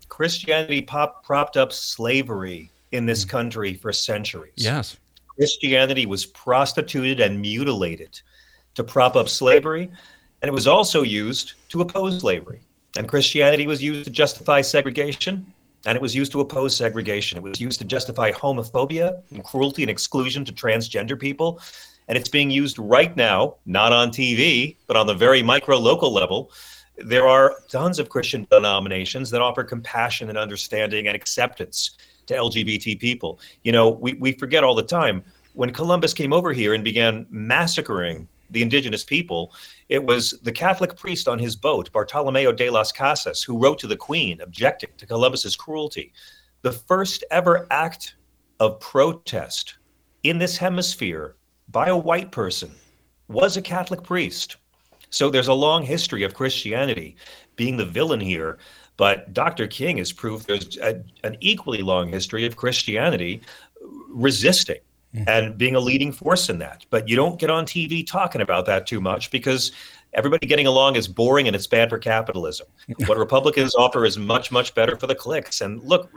Christianity 0.09 0.81
pop, 0.81 1.23
propped 1.23 1.57
up 1.57 1.73
slavery 1.73 2.69
in 2.91 3.05
this 3.05 3.25
mm. 3.25 3.29
country 3.29 3.73
for 3.73 3.91
centuries. 3.91 4.53
Yes. 4.55 4.97
Christianity 5.35 6.05
was 6.05 6.25
prostituted 6.25 7.19
and 7.19 7.41
mutilated 7.41 8.21
to 8.75 8.83
prop 8.83 9.15
up 9.15 9.27
slavery, 9.27 9.89
and 10.41 10.49
it 10.49 10.53
was 10.53 10.67
also 10.67 11.01
used 11.01 11.53
to 11.69 11.81
oppose 11.81 12.19
slavery. 12.19 12.61
And 12.97 13.07
Christianity 13.09 13.67
was 13.67 13.83
used 13.83 14.05
to 14.05 14.11
justify 14.11 14.61
segregation, 14.61 15.51
and 15.85 15.95
it 15.95 16.01
was 16.01 16.15
used 16.15 16.31
to 16.31 16.41
oppose 16.41 16.75
segregation. 16.75 17.37
It 17.37 17.43
was 17.43 17.59
used 17.59 17.79
to 17.79 17.85
justify 17.85 18.31
homophobia 18.31 19.21
and 19.31 19.43
cruelty 19.43 19.83
and 19.83 19.89
exclusion 19.89 20.43
to 20.45 20.51
transgender 20.51 21.19
people 21.19 21.61
and 22.07 22.17
it's 22.17 22.29
being 22.29 22.51
used 22.51 22.77
right 22.77 23.15
now, 23.15 23.55
not 23.65 23.91
on 23.91 24.09
TV, 24.09 24.75
but 24.87 24.97
on 24.97 25.07
the 25.07 25.13
very 25.13 25.41
micro 25.41 25.77
local 25.77 26.11
level. 26.11 26.51
There 26.97 27.27
are 27.27 27.55
tons 27.69 27.99
of 27.99 28.09
Christian 28.09 28.47
denominations 28.49 29.29
that 29.31 29.41
offer 29.41 29.63
compassion 29.63 30.29
and 30.29 30.37
understanding 30.37 31.07
and 31.07 31.15
acceptance 31.15 31.97
to 32.27 32.35
LGBT 32.35 32.99
people. 32.99 33.39
You 33.63 33.71
know, 33.71 33.89
we, 33.89 34.13
we 34.13 34.33
forget 34.33 34.63
all 34.63 34.75
the 34.75 34.83
time 34.83 35.23
when 35.53 35.71
Columbus 35.71 36.13
came 36.13 36.31
over 36.31 36.53
here 36.53 36.73
and 36.73 36.83
began 36.83 37.25
massacring 37.29 38.27
the 38.51 38.61
indigenous 38.61 39.03
people, 39.03 39.53
it 39.89 40.03
was 40.03 40.31
the 40.41 40.51
Catholic 40.51 40.95
priest 40.95 41.27
on 41.27 41.37
his 41.37 41.55
boat, 41.55 41.91
Bartolomeo 41.91 42.51
de 42.51 42.69
las 42.69 42.91
Casas, 42.91 43.43
who 43.43 43.57
wrote 43.57 43.79
to 43.79 43.87
the 43.87 43.95
Queen 43.95 44.41
objecting 44.41 44.89
to 44.97 45.05
Columbus's 45.05 45.55
cruelty. 45.55 46.11
The 46.63 46.71
first 46.71 47.23
ever 47.29 47.67
act 47.69 48.15
of 48.59 48.79
protest 48.79 49.77
in 50.23 50.39
this 50.39 50.57
hemisphere 50.57 51.35
by 51.69 51.87
a 51.87 51.97
white 51.97 52.31
person 52.31 52.71
was 53.27 53.57
a 53.57 53.61
Catholic 53.61 54.01
priest. 54.03 54.57
So 55.11 55.29
there's 55.29 55.47
a 55.47 55.53
long 55.53 55.83
history 55.83 56.23
of 56.23 56.33
Christianity 56.33 57.15
being 57.55 57.77
the 57.77 57.85
villain 57.85 58.19
here. 58.19 58.57
But 58.97 59.33
Dr. 59.33 59.67
King 59.67 59.97
has 59.97 60.11
proved 60.11 60.47
there's 60.47 60.77
a, 60.77 61.03
an 61.23 61.37
equally 61.41 61.81
long 61.81 62.09
history 62.09 62.45
of 62.45 62.55
Christianity 62.55 63.41
resisting 64.09 64.79
mm-hmm. 65.15 65.29
and 65.29 65.57
being 65.57 65.75
a 65.75 65.79
leading 65.79 66.11
force 66.11 66.49
in 66.49 66.59
that. 66.59 66.85
But 66.89 67.07
you 67.07 67.15
don't 67.15 67.39
get 67.39 67.49
on 67.49 67.65
TV 67.65 68.05
talking 68.05 68.41
about 68.41 68.65
that 68.65 68.85
too 68.85 68.99
much 69.01 69.31
because 69.31 69.71
everybody 70.15 70.47
getting 70.47 70.65
along 70.65 70.95
is 70.95 71.07
boring 71.07 71.47
and 71.47 71.55
it's 71.55 71.67
bad 71.67 71.89
for 71.89 71.97
capitalism. 71.97 72.67
what 73.05 73.17
Republicans 73.17 73.75
offer 73.75 74.05
is 74.05 74.17
much, 74.17 74.51
much 74.51 74.73
better 74.73 74.97
for 74.97 75.07
the 75.07 75.15
clicks. 75.15 75.61
And 75.61 75.83
look, 75.83 76.09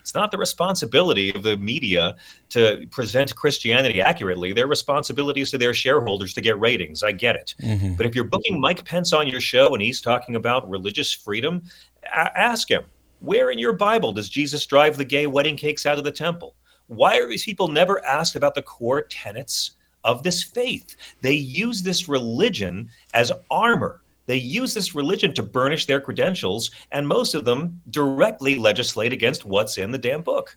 it's 0.00 0.14
not 0.14 0.30
the 0.30 0.38
responsibility 0.38 1.34
of 1.34 1.42
the 1.42 1.56
media 1.56 2.16
to 2.50 2.86
present 2.90 3.34
Christianity 3.34 4.00
accurately. 4.00 4.52
Their 4.52 4.66
responsibility 4.66 5.40
is 5.40 5.50
to 5.50 5.58
their 5.58 5.74
shareholders 5.74 6.34
to 6.34 6.40
get 6.40 6.58
ratings. 6.60 7.02
I 7.02 7.12
get 7.12 7.36
it. 7.36 7.54
Mm-hmm. 7.62 7.94
But 7.94 8.06
if 8.06 8.14
you're 8.14 8.24
booking 8.24 8.60
Mike 8.60 8.84
Pence 8.84 9.12
on 9.12 9.26
your 9.26 9.40
show 9.40 9.72
and 9.72 9.82
he's 9.82 10.00
talking 10.00 10.36
about 10.36 10.68
religious 10.68 11.12
freedom, 11.12 11.62
a- 12.04 12.38
ask 12.38 12.70
him, 12.70 12.84
where 13.20 13.50
in 13.50 13.58
your 13.58 13.74
Bible 13.74 14.12
does 14.12 14.28
Jesus 14.28 14.64
drive 14.66 14.96
the 14.96 15.04
gay 15.04 15.26
wedding 15.26 15.56
cakes 15.56 15.86
out 15.86 15.98
of 15.98 16.04
the 16.04 16.12
temple? 16.12 16.54
Why 16.90 17.18
are 17.18 17.28
these 17.28 17.44
people 17.44 17.68
never 17.68 18.04
asked 18.04 18.36
about 18.36 18.54
the 18.54 18.62
core 18.62 19.02
tenets 19.02 19.76
of 20.04 20.22
this 20.22 20.42
faith. 20.42 20.96
They 21.20 21.34
use 21.34 21.82
this 21.82 22.08
religion 22.08 22.90
as 23.14 23.32
armor. 23.50 24.02
They 24.30 24.36
use 24.36 24.74
this 24.74 24.94
religion 24.94 25.34
to 25.34 25.42
burnish 25.42 25.86
their 25.86 26.00
credentials, 26.00 26.70
and 26.92 27.08
most 27.08 27.34
of 27.34 27.44
them 27.44 27.80
directly 27.90 28.54
legislate 28.54 29.12
against 29.12 29.44
what's 29.44 29.76
in 29.76 29.90
the 29.90 29.98
damn 29.98 30.22
book. 30.22 30.56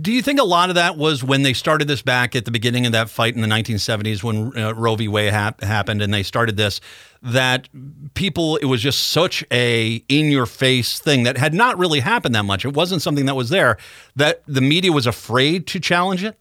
Do 0.00 0.10
you 0.10 0.22
think 0.22 0.40
a 0.40 0.44
lot 0.44 0.70
of 0.70 0.76
that 0.76 0.96
was 0.96 1.22
when 1.22 1.42
they 1.42 1.52
started 1.52 1.86
this 1.86 2.00
back 2.00 2.34
at 2.34 2.46
the 2.46 2.50
beginning 2.50 2.86
of 2.86 2.92
that 2.92 3.10
fight 3.10 3.34
in 3.34 3.42
the 3.42 3.46
1970s 3.46 4.22
when 4.22 4.56
uh, 4.56 4.72
Roe 4.72 4.96
v. 4.96 5.08
Wade 5.08 5.34
ha- 5.34 5.52
happened 5.60 6.00
and 6.00 6.14
they 6.14 6.22
started 6.22 6.56
this? 6.56 6.80
That 7.20 7.68
people, 8.14 8.56
it 8.56 8.64
was 8.64 8.80
just 8.80 9.08
such 9.08 9.44
a 9.50 10.02
in 10.08 10.30
your 10.30 10.46
face 10.46 10.98
thing 10.98 11.24
that 11.24 11.36
had 11.36 11.52
not 11.52 11.76
really 11.76 12.00
happened 12.00 12.34
that 12.34 12.44
much. 12.44 12.64
It 12.64 12.72
wasn't 12.72 13.02
something 13.02 13.26
that 13.26 13.36
was 13.36 13.50
there, 13.50 13.76
that 14.16 14.42
the 14.46 14.62
media 14.62 14.92
was 14.92 15.06
afraid 15.06 15.66
to 15.66 15.78
challenge 15.78 16.24
it? 16.24 16.38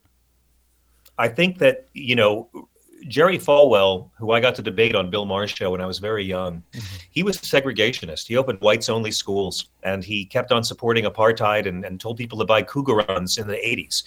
I 1.17 1.27
think 1.27 1.57
that 1.57 1.89
you 1.91 2.15
know 2.15 2.47
Jerry 3.07 3.37
Falwell, 3.37 4.09
who 4.17 4.31
I 4.31 4.39
got 4.39 4.55
to 4.55 4.61
debate 4.61 4.95
on 4.95 5.09
Bill 5.09 5.25
Maher's 5.25 5.51
show 5.51 5.71
when 5.71 5.81
I 5.81 5.85
was 5.85 5.99
very 5.99 6.23
young, 6.23 6.63
mm-hmm. 6.71 6.97
he 7.09 7.23
was 7.23 7.37
a 7.37 7.41
segregationist. 7.41 8.27
He 8.27 8.37
opened 8.37 8.59
whites 8.61 8.89
only 8.89 9.11
schools 9.11 9.69
and 9.83 10.03
he 10.03 10.25
kept 10.25 10.51
on 10.51 10.63
supporting 10.63 11.05
apartheid 11.05 11.67
and, 11.67 11.85
and 11.85 11.99
told 11.99 12.17
people 12.17 12.37
to 12.39 12.45
buy 12.45 12.63
Krugerrands 12.63 13.39
in 13.39 13.47
the 13.47 13.53
80s. 13.53 14.03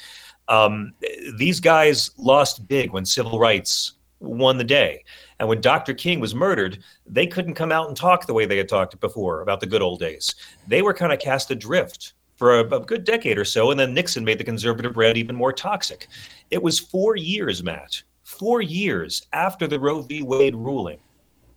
Um, 0.49 0.93
these 1.37 1.61
guys 1.61 2.11
lost 2.17 2.69
big 2.69 2.93
when 2.93 3.05
civil 3.05 3.39
rights 3.39 3.93
won 4.21 4.59
the 4.59 4.65
day. 4.65 5.05
And 5.39 5.49
when 5.49 5.61
Dr. 5.61 5.93
King 5.93 6.21
was 6.21 6.35
murdered, 6.35 6.83
they 7.07 7.27
couldn't 7.27 7.55
come 7.55 7.73
out 7.73 7.89
and 7.89 7.97
talk 7.97 8.27
the 8.27 8.35
way 8.35 8.47
they 8.47 8.57
had 8.57 8.69
talked 8.69 8.99
before 9.01 9.43
about 9.43 9.61
the 9.61 9.67
good 9.67 9.83
old 9.83 10.01
days. 10.01 10.35
They 10.67 10.83
were 10.83 10.95
kind 10.95 11.13
of 11.13 11.19
cast 11.19 11.51
adrift 11.51 12.15
for 12.37 12.61
a, 12.61 12.75
a, 12.75 12.81
good 12.81 13.05
decade 13.05 13.39
or 13.39 13.45
so. 13.45 13.71
And 13.71 13.81
then 13.81 13.95
Nixon 13.95 14.25
made 14.25 14.39
the 14.39 14.45
conservative 14.45 14.95
brand 14.95 15.17
even 15.17 15.37
more 15.37 15.53
toxic. 15.53 16.09
It 16.51 16.63
was 16.63 16.79
four 16.79 17.17
years, 17.17 17.63
Matt, 17.63 18.03
four 18.27 18.61
years 18.61 19.25
after 19.33 19.69
the 19.69 19.79
Roe 19.79 20.03
v. 20.03 20.21
Wade 20.21 20.57
ruling, 20.57 20.99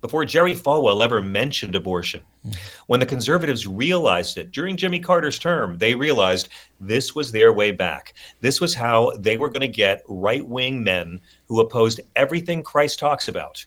before 0.02 0.24
Jerry 0.24 0.54
Falwell 0.54 1.04
ever 1.04 1.20
mentioned 1.20 1.76
abortion. 1.76 2.22
When 2.86 3.00
the 3.00 3.08
conservatives 3.08 3.66
realized 3.66 4.38
it 4.38 4.52
during 4.52 4.78
Jimmy 4.78 5.00
Carter's 5.00 5.40
term, 5.40 5.80
they 5.80 5.96
realized 5.96 6.50
this 6.80 7.16
was 7.16 7.32
their 7.32 7.52
way 7.54 7.72
back. 7.72 8.14
This 8.40 8.62
was 8.62 8.76
how 8.76 9.12
they 9.18 9.36
were 9.36 9.50
going 9.50 9.62
to 9.62 9.68
get 9.68 10.04
right 10.08 10.46
wing 10.48 10.84
men 10.84 11.20
who 11.48 11.60
opposed 11.60 12.02
everything 12.16 12.62
Christ 12.62 13.00
talks 13.00 13.28
about 13.28 13.66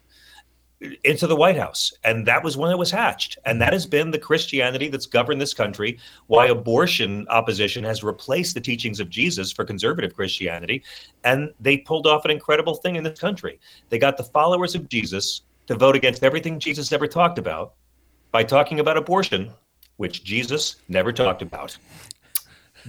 into 1.05 1.27
the 1.27 1.37
White 1.37 1.57
House. 1.57 1.93
And 2.05 2.27
that 2.27 2.43
was 2.43 2.57
when 2.57 2.71
it 2.71 2.79
was 2.79 2.91
hatched. 2.91 3.39
And 3.45 3.61
that 3.61 3.73
has 3.73 3.87
been 3.87 4.11
the 4.11 4.19
Christianity 4.19 4.89
that's 4.89 5.07
governed 5.07 5.41
this 5.41 5.55
country, 5.55 5.99
why 6.27 6.47
abortion 6.47 7.27
opposition 7.29 7.85
has 7.85 8.03
replaced 8.03 8.55
the 8.55 8.61
teachings 8.61 9.01
of 9.01 9.11
Jesus 9.11 9.53
for 9.53 9.65
conservative 9.65 10.15
Christianity. 10.15 10.83
And 11.25 11.53
they 11.61 11.79
pulled 11.79 12.07
off 12.07 12.25
an 12.25 12.31
incredible 12.31 12.75
thing 12.75 12.97
in 12.97 13.05
this 13.05 13.19
country. 13.19 13.61
They 13.89 13.99
got 13.99 14.17
the 14.17 14.25
followers 14.25 14.75
of 14.75 14.89
Jesus 14.89 15.43
to 15.67 15.75
vote 15.75 15.97
against 15.97 16.25
everything 16.25 16.59
Jesus 16.59 16.93
ever 16.93 17.07
talked 17.07 17.39
about 17.39 17.75
by 18.31 18.43
talking 18.43 18.81
about 18.81 18.97
abortion, 18.97 19.53
which 19.97 20.25
Jesus 20.25 20.77
never 20.89 21.13
talked 21.13 21.43
about 21.43 21.77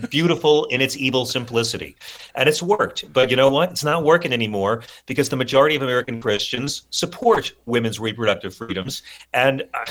beautiful 0.09 0.65
in 0.65 0.81
its 0.81 0.97
evil 0.97 1.25
simplicity. 1.25 1.95
And 2.35 2.47
it's 2.47 2.61
worked. 2.61 3.11
But 3.13 3.29
you 3.29 3.35
know 3.35 3.49
what? 3.49 3.71
It's 3.71 3.83
not 3.83 4.03
working 4.03 4.33
anymore 4.33 4.83
because 5.05 5.29
the 5.29 5.35
majority 5.35 5.75
of 5.75 5.81
American 5.81 6.21
Christians 6.21 6.87
support 6.89 7.53
women's 7.65 7.99
reproductive 7.99 8.55
freedoms. 8.55 9.03
And 9.33 9.63
uh, 9.73 9.85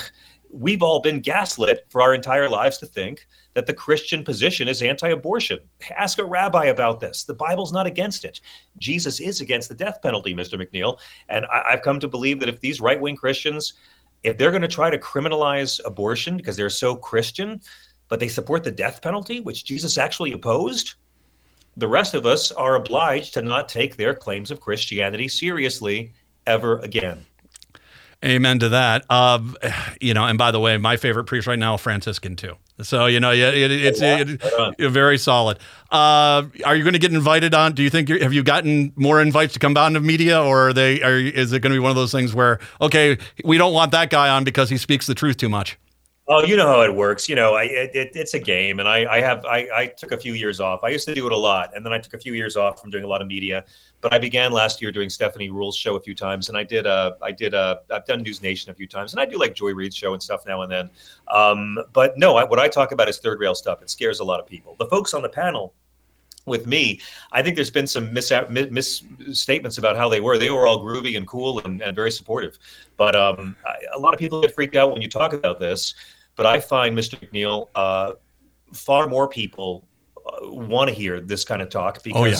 we've 0.49 0.83
all 0.83 0.99
been 1.01 1.19
gaslit 1.19 1.85
for 1.89 2.01
our 2.01 2.13
entire 2.13 2.49
lives 2.49 2.77
to 2.79 2.85
think 2.85 3.27
that 3.53 3.65
the 3.65 3.73
Christian 3.73 4.23
position 4.23 4.67
is 4.67 4.81
anti 4.81 5.09
abortion. 5.09 5.59
Ask 5.97 6.19
a 6.19 6.25
rabbi 6.25 6.65
about 6.65 6.99
this. 6.99 7.23
The 7.23 7.33
Bible's 7.33 7.71
not 7.71 7.85
against 7.87 8.25
it. 8.25 8.41
Jesus 8.77 9.19
is 9.19 9.41
against 9.41 9.69
the 9.69 9.75
death 9.75 10.01
penalty, 10.01 10.33
Mr. 10.33 10.59
McNeil. 10.59 10.99
And 11.29 11.45
I- 11.45 11.63
I've 11.71 11.81
come 11.81 11.99
to 11.99 12.07
believe 12.07 12.39
that 12.39 12.49
if 12.49 12.59
these 12.61 12.81
right 12.81 12.99
wing 12.99 13.15
Christians, 13.15 13.73
if 14.23 14.37
they're 14.37 14.51
going 14.51 14.61
to 14.61 14.67
try 14.67 14.89
to 14.89 14.97
criminalize 14.97 15.79
abortion 15.85 16.37
because 16.37 16.55
they're 16.55 16.69
so 16.69 16.95
Christian, 16.95 17.61
but 18.13 18.19
they 18.19 18.27
support 18.27 18.63
the 18.63 18.69
death 18.69 19.01
penalty, 19.01 19.39
which 19.39 19.65
Jesus 19.65 19.97
actually 19.97 20.33
opposed, 20.33 20.93
the 21.77 21.87
rest 21.87 22.13
of 22.13 22.27
us 22.27 22.51
are 22.51 22.75
obliged 22.75 23.33
to 23.33 23.41
not 23.41 23.67
take 23.67 23.95
their 23.95 24.13
claims 24.13 24.51
of 24.51 24.61
Christianity 24.61 25.27
seriously 25.27 26.13
ever 26.45 26.77
again. 26.81 27.25
Amen 28.23 28.59
to 28.59 28.69
that. 28.69 29.03
Uh, 29.09 29.39
you 29.99 30.13
know, 30.13 30.25
and 30.25 30.37
by 30.37 30.51
the 30.51 30.59
way, 30.59 30.77
my 30.77 30.95
favorite 30.95 31.23
priest 31.23 31.47
right 31.47 31.57
now, 31.57 31.75
Franciscan 31.75 32.35
too. 32.35 32.53
So 32.83 33.07
you 33.07 33.19
know, 33.19 33.31
yeah, 33.31 33.49
it, 33.49 33.71
it's 33.71 33.99
it, 33.99 34.39
it, 34.77 34.89
very 34.91 35.17
solid. 35.17 35.57
Uh, 35.91 36.43
are 36.65 36.75
you 36.75 36.83
going 36.83 36.93
to 36.93 36.99
get 36.99 37.11
invited 37.11 37.55
on? 37.55 37.73
Do 37.73 37.81
you 37.81 37.89
think 37.89 38.09
have 38.09 38.31
you 38.31 38.43
gotten 38.43 38.93
more 38.95 39.23
invites 39.23 39.53
to 39.53 39.59
come 39.59 39.75
on 39.75 39.93
to 39.93 39.99
media, 39.99 40.39
or 40.39 40.69
are 40.69 40.73
they? 40.73 41.01
Are, 41.01 41.17
is 41.17 41.51
it 41.51 41.61
going 41.61 41.71
to 41.71 41.75
be 41.75 41.81
one 41.81 41.89
of 41.89 41.95
those 41.95 42.11
things 42.11 42.35
where 42.35 42.59
okay, 42.79 43.17
we 43.43 43.57
don't 43.57 43.73
want 43.73 43.91
that 43.93 44.11
guy 44.11 44.29
on 44.29 44.43
because 44.43 44.69
he 44.69 44.77
speaks 44.77 45.07
the 45.07 45.15
truth 45.15 45.37
too 45.37 45.49
much? 45.49 45.79
Oh, 46.25 46.41
you 46.41 46.55
know 46.55 46.67
how 46.67 46.81
it 46.81 46.95
works. 46.95 47.27
You 47.27 47.35
know, 47.35 47.55
I, 47.55 47.63
it, 47.63 47.91
it's 47.93 48.33
a 48.33 48.39
game, 48.39 48.79
and 48.79 48.87
I, 48.87 49.15
I 49.15 49.19
have 49.19 49.43
I, 49.45 49.67
I 49.75 49.87
took 49.87 50.13
a 50.13 50.17
few 50.17 50.33
years 50.33 50.61
off. 50.61 50.79
I 50.81 50.87
used 50.87 51.05
to 51.09 51.13
do 51.13 51.25
it 51.25 51.33
a 51.33 51.37
lot, 51.37 51.75
and 51.75 51.85
then 51.85 51.91
I 51.91 51.99
took 51.99 52.13
a 52.13 52.17
few 52.17 52.33
years 52.33 52.55
off 52.55 52.79
from 52.79 52.91
doing 52.91 53.03
a 53.03 53.07
lot 53.07 53.21
of 53.21 53.27
media. 53.27 53.65
But 53.99 54.13
I 54.13 54.19
began 54.19 54.53
last 54.53 54.81
year 54.81 54.89
doing 54.89 55.09
Stephanie 55.09 55.49
Ruhle's 55.49 55.75
show 55.75 55.97
a 55.97 55.99
few 55.99 56.15
times, 56.15 56.47
and 56.47 56.57
I 56.57 56.63
did 56.63 56.87
uh 56.87 57.15
I 57.21 57.31
did 57.31 57.53
uh 57.53 57.79
I've 57.91 58.05
done 58.05 58.21
News 58.21 58.41
Nation 58.41 58.71
a 58.71 58.73
few 58.73 58.87
times, 58.87 59.11
and 59.11 59.19
I 59.19 59.25
do 59.25 59.37
like 59.37 59.53
Joy 59.53 59.73
Reid's 59.73 59.97
show 59.97 60.13
and 60.13 60.23
stuff 60.23 60.45
now 60.47 60.61
and 60.61 60.71
then. 60.71 60.89
Um, 61.27 61.77
but 61.91 62.17
no, 62.17 62.37
I, 62.37 62.45
what 62.45 62.59
I 62.59 62.69
talk 62.69 62.93
about 62.93 63.09
is 63.09 63.17
third 63.17 63.41
rail 63.41 63.53
stuff. 63.53 63.81
It 63.81 63.89
scares 63.89 64.21
a 64.21 64.23
lot 64.23 64.39
of 64.39 64.45
people. 64.45 64.77
The 64.79 64.85
folks 64.85 65.13
on 65.13 65.23
the 65.23 65.29
panel 65.29 65.73
with 66.45 66.67
me, 66.67 66.99
I 67.31 67.41
think 67.41 67.55
there's 67.55 67.71
been 67.71 67.87
some 67.87 68.13
mis- 68.13 68.31
misstatements 68.69 69.77
about 69.77 69.95
how 69.95 70.09
they 70.09 70.19
were. 70.19 70.37
They 70.37 70.49
were 70.49 70.67
all 70.67 70.83
groovy 70.83 71.15
and 71.17 71.27
cool 71.27 71.59
and, 71.59 71.81
and 71.81 71.95
very 71.95 72.11
supportive. 72.11 72.57
But 72.97 73.15
um, 73.15 73.55
I, 73.65 73.75
a 73.95 73.99
lot 73.99 74.13
of 74.13 74.19
people 74.19 74.41
get 74.41 74.53
freaked 74.53 74.75
out 74.75 74.91
when 74.91 75.01
you 75.01 75.09
talk 75.09 75.33
about 75.33 75.59
this. 75.59 75.95
But 76.35 76.45
I 76.45 76.59
find, 76.59 76.97
Mr. 76.97 77.19
McNeil, 77.19 77.69
uh, 77.75 78.13
far 78.73 79.07
more 79.07 79.27
people 79.27 79.87
uh, 80.17 80.49
want 80.49 80.89
to 80.89 80.95
hear 80.95 81.19
this 81.19 81.43
kind 81.43 81.61
of 81.61 81.69
talk 81.69 82.03
because. 82.03 82.21
Oh, 82.21 82.25
yeah. 82.25 82.37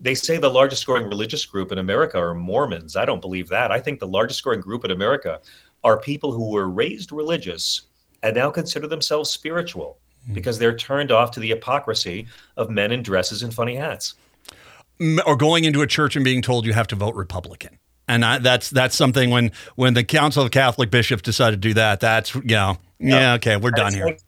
They 0.00 0.14
say 0.14 0.36
the 0.36 0.50
largest 0.50 0.82
scoring 0.82 1.06
religious 1.06 1.46
group 1.46 1.72
in 1.72 1.78
America 1.78 2.18
are 2.18 2.34
Mormons. 2.34 2.94
I 2.94 3.06
don't 3.06 3.22
believe 3.22 3.48
that. 3.48 3.70
I 3.70 3.80
think 3.80 4.00
the 4.00 4.08
largest 4.08 4.38
scoring 4.38 4.60
group 4.60 4.84
in 4.84 4.90
America 4.90 5.40
are 5.82 5.98
people 5.98 6.32
who 6.32 6.50
were 6.50 6.68
raised 6.68 7.10
religious 7.10 7.82
and 8.22 8.34
now 8.34 8.50
consider 8.50 8.86
themselves 8.86 9.30
spiritual 9.30 9.98
because 10.32 10.58
they're 10.58 10.76
turned 10.76 11.12
off 11.12 11.30
to 11.32 11.40
the 11.40 11.48
hypocrisy 11.48 12.26
of 12.56 12.70
men 12.70 12.92
in 12.92 13.02
dresses 13.02 13.42
and 13.42 13.52
funny 13.52 13.76
hats. 13.76 14.14
Or 15.26 15.36
going 15.36 15.64
into 15.64 15.82
a 15.82 15.86
church 15.86 16.16
and 16.16 16.24
being 16.24 16.40
told 16.40 16.64
you 16.64 16.72
have 16.72 16.86
to 16.88 16.96
vote 16.96 17.14
Republican. 17.14 17.78
And 18.06 18.24
I, 18.24 18.38
that's 18.38 18.70
that's 18.70 18.94
something 18.96 19.30
when 19.30 19.52
when 19.76 19.94
the 19.94 20.04
Council 20.04 20.44
of 20.44 20.50
Catholic 20.50 20.90
Bishops 20.90 21.22
decided 21.22 21.62
to 21.62 21.68
do 21.68 21.74
that, 21.74 22.00
that's 22.00 22.34
you 22.34 22.42
know, 22.42 22.76
yeah, 22.98 23.34
okay, 23.34 23.56
we're 23.56 23.70
done 23.70 23.94
here. 23.94 24.06
Like, 24.06 24.20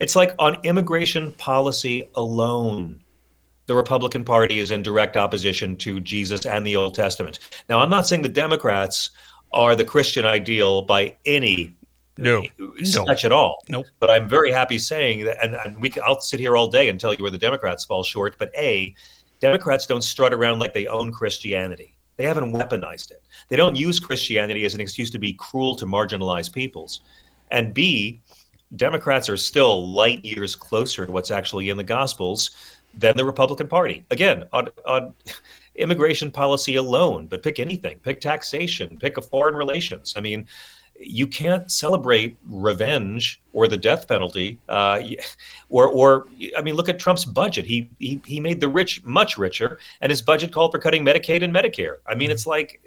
it's 0.00 0.14
like 0.14 0.34
on 0.38 0.58
immigration 0.62 1.32
policy 1.32 2.08
alone, 2.14 3.00
the 3.66 3.74
Republican 3.74 4.24
Party 4.24 4.58
is 4.58 4.70
in 4.70 4.82
direct 4.82 5.16
opposition 5.16 5.76
to 5.76 6.00
Jesus 6.00 6.44
and 6.44 6.66
the 6.66 6.76
Old 6.76 6.94
Testament. 6.94 7.38
Now, 7.68 7.78
I'm 7.80 7.88
not 7.88 8.06
saying 8.06 8.22
the 8.22 8.28
Democrats 8.28 9.10
are 9.52 9.74
the 9.74 9.84
Christian 9.84 10.26
ideal 10.26 10.82
by 10.82 11.16
any 11.24 11.74
no, 12.18 12.42
such 12.82 13.24
no. 13.24 13.26
at 13.26 13.32
all. 13.32 13.62
Nope. 13.68 13.86
But 13.98 14.10
I'm 14.10 14.28
very 14.28 14.52
happy 14.52 14.78
saying 14.78 15.24
that, 15.24 15.42
and, 15.42 15.54
and 15.54 15.80
we 15.80 15.92
I'll 16.04 16.20
sit 16.20 16.40
here 16.40 16.56
all 16.56 16.68
day 16.68 16.88
and 16.88 17.00
tell 17.00 17.14
you 17.14 17.22
where 17.22 17.30
the 17.30 17.38
Democrats 17.38 17.84
fall 17.84 18.02
short. 18.02 18.36
But 18.38 18.50
a, 18.56 18.94
Democrats 19.40 19.86
don't 19.86 20.02
strut 20.02 20.32
around 20.32 20.58
like 20.58 20.74
they 20.74 20.86
own 20.86 21.12
Christianity. 21.12 21.95
They 22.16 22.24
haven't 22.24 22.52
weaponized 22.52 23.10
it. 23.10 23.22
They 23.48 23.56
don't 23.56 23.76
use 23.76 24.00
Christianity 24.00 24.64
as 24.64 24.74
an 24.74 24.80
excuse 24.80 25.10
to 25.10 25.18
be 25.18 25.32
cruel 25.34 25.76
to 25.76 25.86
marginalized 25.86 26.52
peoples. 26.52 27.00
And 27.50 27.74
B, 27.74 28.20
Democrats 28.74 29.28
are 29.28 29.36
still 29.36 29.88
light 29.88 30.24
years 30.24 30.56
closer 30.56 31.06
to 31.06 31.12
what's 31.12 31.30
actually 31.30 31.68
in 31.68 31.76
the 31.76 31.84
Gospels 31.84 32.50
than 32.94 33.16
the 33.16 33.24
Republican 33.24 33.68
Party. 33.68 34.04
Again, 34.10 34.44
on, 34.52 34.68
on 34.86 35.14
immigration 35.76 36.30
policy 36.30 36.76
alone, 36.76 37.26
but 37.26 37.42
pick 37.42 37.60
anything, 37.60 37.98
pick 37.98 38.20
taxation, 38.20 38.98
pick 38.98 39.18
a 39.18 39.22
foreign 39.22 39.54
relations. 39.54 40.14
I 40.16 40.20
mean, 40.20 40.46
you 41.00 41.26
can't 41.26 41.70
celebrate 41.70 42.36
revenge 42.48 43.40
or 43.52 43.68
the 43.68 43.76
death 43.76 44.08
penalty, 44.08 44.58
uh, 44.68 45.00
or 45.68 45.88
or 45.88 46.26
I 46.56 46.62
mean, 46.62 46.74
look 46.74 46.88
at 46.88 46.98
Trump's 46.98 47.24
budget. 47.24 47.64
He, 47.64 47.88
he 47.98 48.20
he 48.24 48.40
made 48.40 48.60
the 48.60 48.68
rich 48.68 49.04
much 49.04 49.38
richer, 49.38 49.78
and 50.00 50.10
his 50.10 50.22
budget 50.22 50.52
called 50.52 50.72
for 50.72 50.78
cutting 50.78 51.04
Medicaid 51.04 51.42
and 51.42 51.54
Medicare. 51.54 51.96
I 52.06 52.14
mean, 52.14 52.30
it's 52.30 52.46
like. 52.46 52.80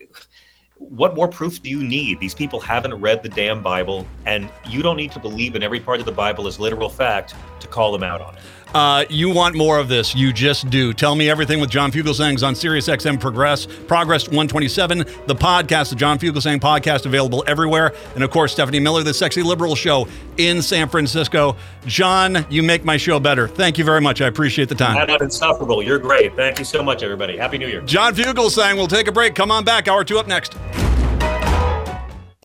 What 0.82 1.14
more 1.14 1.28
proof 1.28 1.62
do 1.62 1.70
you 1.70 1.84
need? 1.84 2.22
These 2.22 2.34
people 2.34 2.62
haven't 2.62 2.94
read 2.94 3.22
the 3.22 3.28
damn 3.28 3.62
Bible, 3.62 4.08
and 4.26 4.50
you 4.66 4.82
don't 4.82 4.96
need 4.96 5.12
to 5.12 5.20
believe 5.20 5.56
in 5.56 5.62
every 5.62 5.82
part 5.82 6.00
of 6.00 6.06
the 6.06 6.14
Bible 6.14 6.48
as 6.48 6.58
literal 6.58 6.88
fact 6.88 7.36
to 7.60 7.68
call 7.68 7.92
them 7.92 8.02
out 8.02 8.22
on 8.22 8.36
it. 8.36 8.42
Uh, 8.74 9.06
you 9.10 9.30
want 9.30 9.56
more 9.56 9.80
of 9.80 9.88
this? 9.88 10.16
You 10.16 10.32
just 10.32 10.70
do. 10.70 10.94
Tell 10.94 11.16
me 11.16 11.30
everything 11.30 11.60
with 11.60 11.70
John 11.70 11.92
Fugelsang's 11.92 12.44
on 12.44 12.54
SiriusXM 12.54 13.20
Progress, 13.20 13.66
Progress 13.66 14.28
127, 14.28 15.00
the 15.26 15.36
podcast, 15.36 15.90
the 15.90 15.96
John 15.96 16.20
Fugelsang 16.20 16.60
podcast, 16.60 17.06
available 17.06 17.44
everywhere, 17.48 17.94
and 18.16 18.24
of 18.24 18.30
course 18.30 18.52
Stephanie 18.52 18.80
Miller, 18.80 19.04
the 19.04 19.14
Sexy 19.14 19.42
Liberal 19.42 19.76
Show 19.76 20.08
in 20.38 20.62
San 20.62 20.88
Francisco. 20.88 21.56
John, 21.86 22.46
you 22.50 22.62
make 22.62 22.86
my 22.86 22.98
show 22.98 23.20
better. 23.20 23.48
Thank 23.48 23.78
you 23.78 23.84
very 23.84 24.02
much. 24.02 24.22
I 24.22 24.28
appreciate 24.28 24.70
the 24.70 24.76
time. 24.76 25.08
Not 25.08 25.22
insufferable. 25.22 25.82
You're 25.82 26.00
great. 26.00 26.36
Thank 26.36 26.60
you 26.60 26.66
so 26.66 26.84
much, 26.84 27.02
everybody. 27.04 27.38
Happy 27.38 27.58
New 27.58 27.68
Year. 27.68 27.82
John 27.82 28.14
Fugelsang. 28.14 28.76
We'll 28.76 28.88
take 28.88 29.08
a 29.08 29.12
break. 29.12 29.36
Come 29.36 29.52
on 29.52 29.64
back. 29.64 29.88
Hour 29.88 30.04
two 30.04 30.20
up 30.20 30.28
next. 30.28 30.56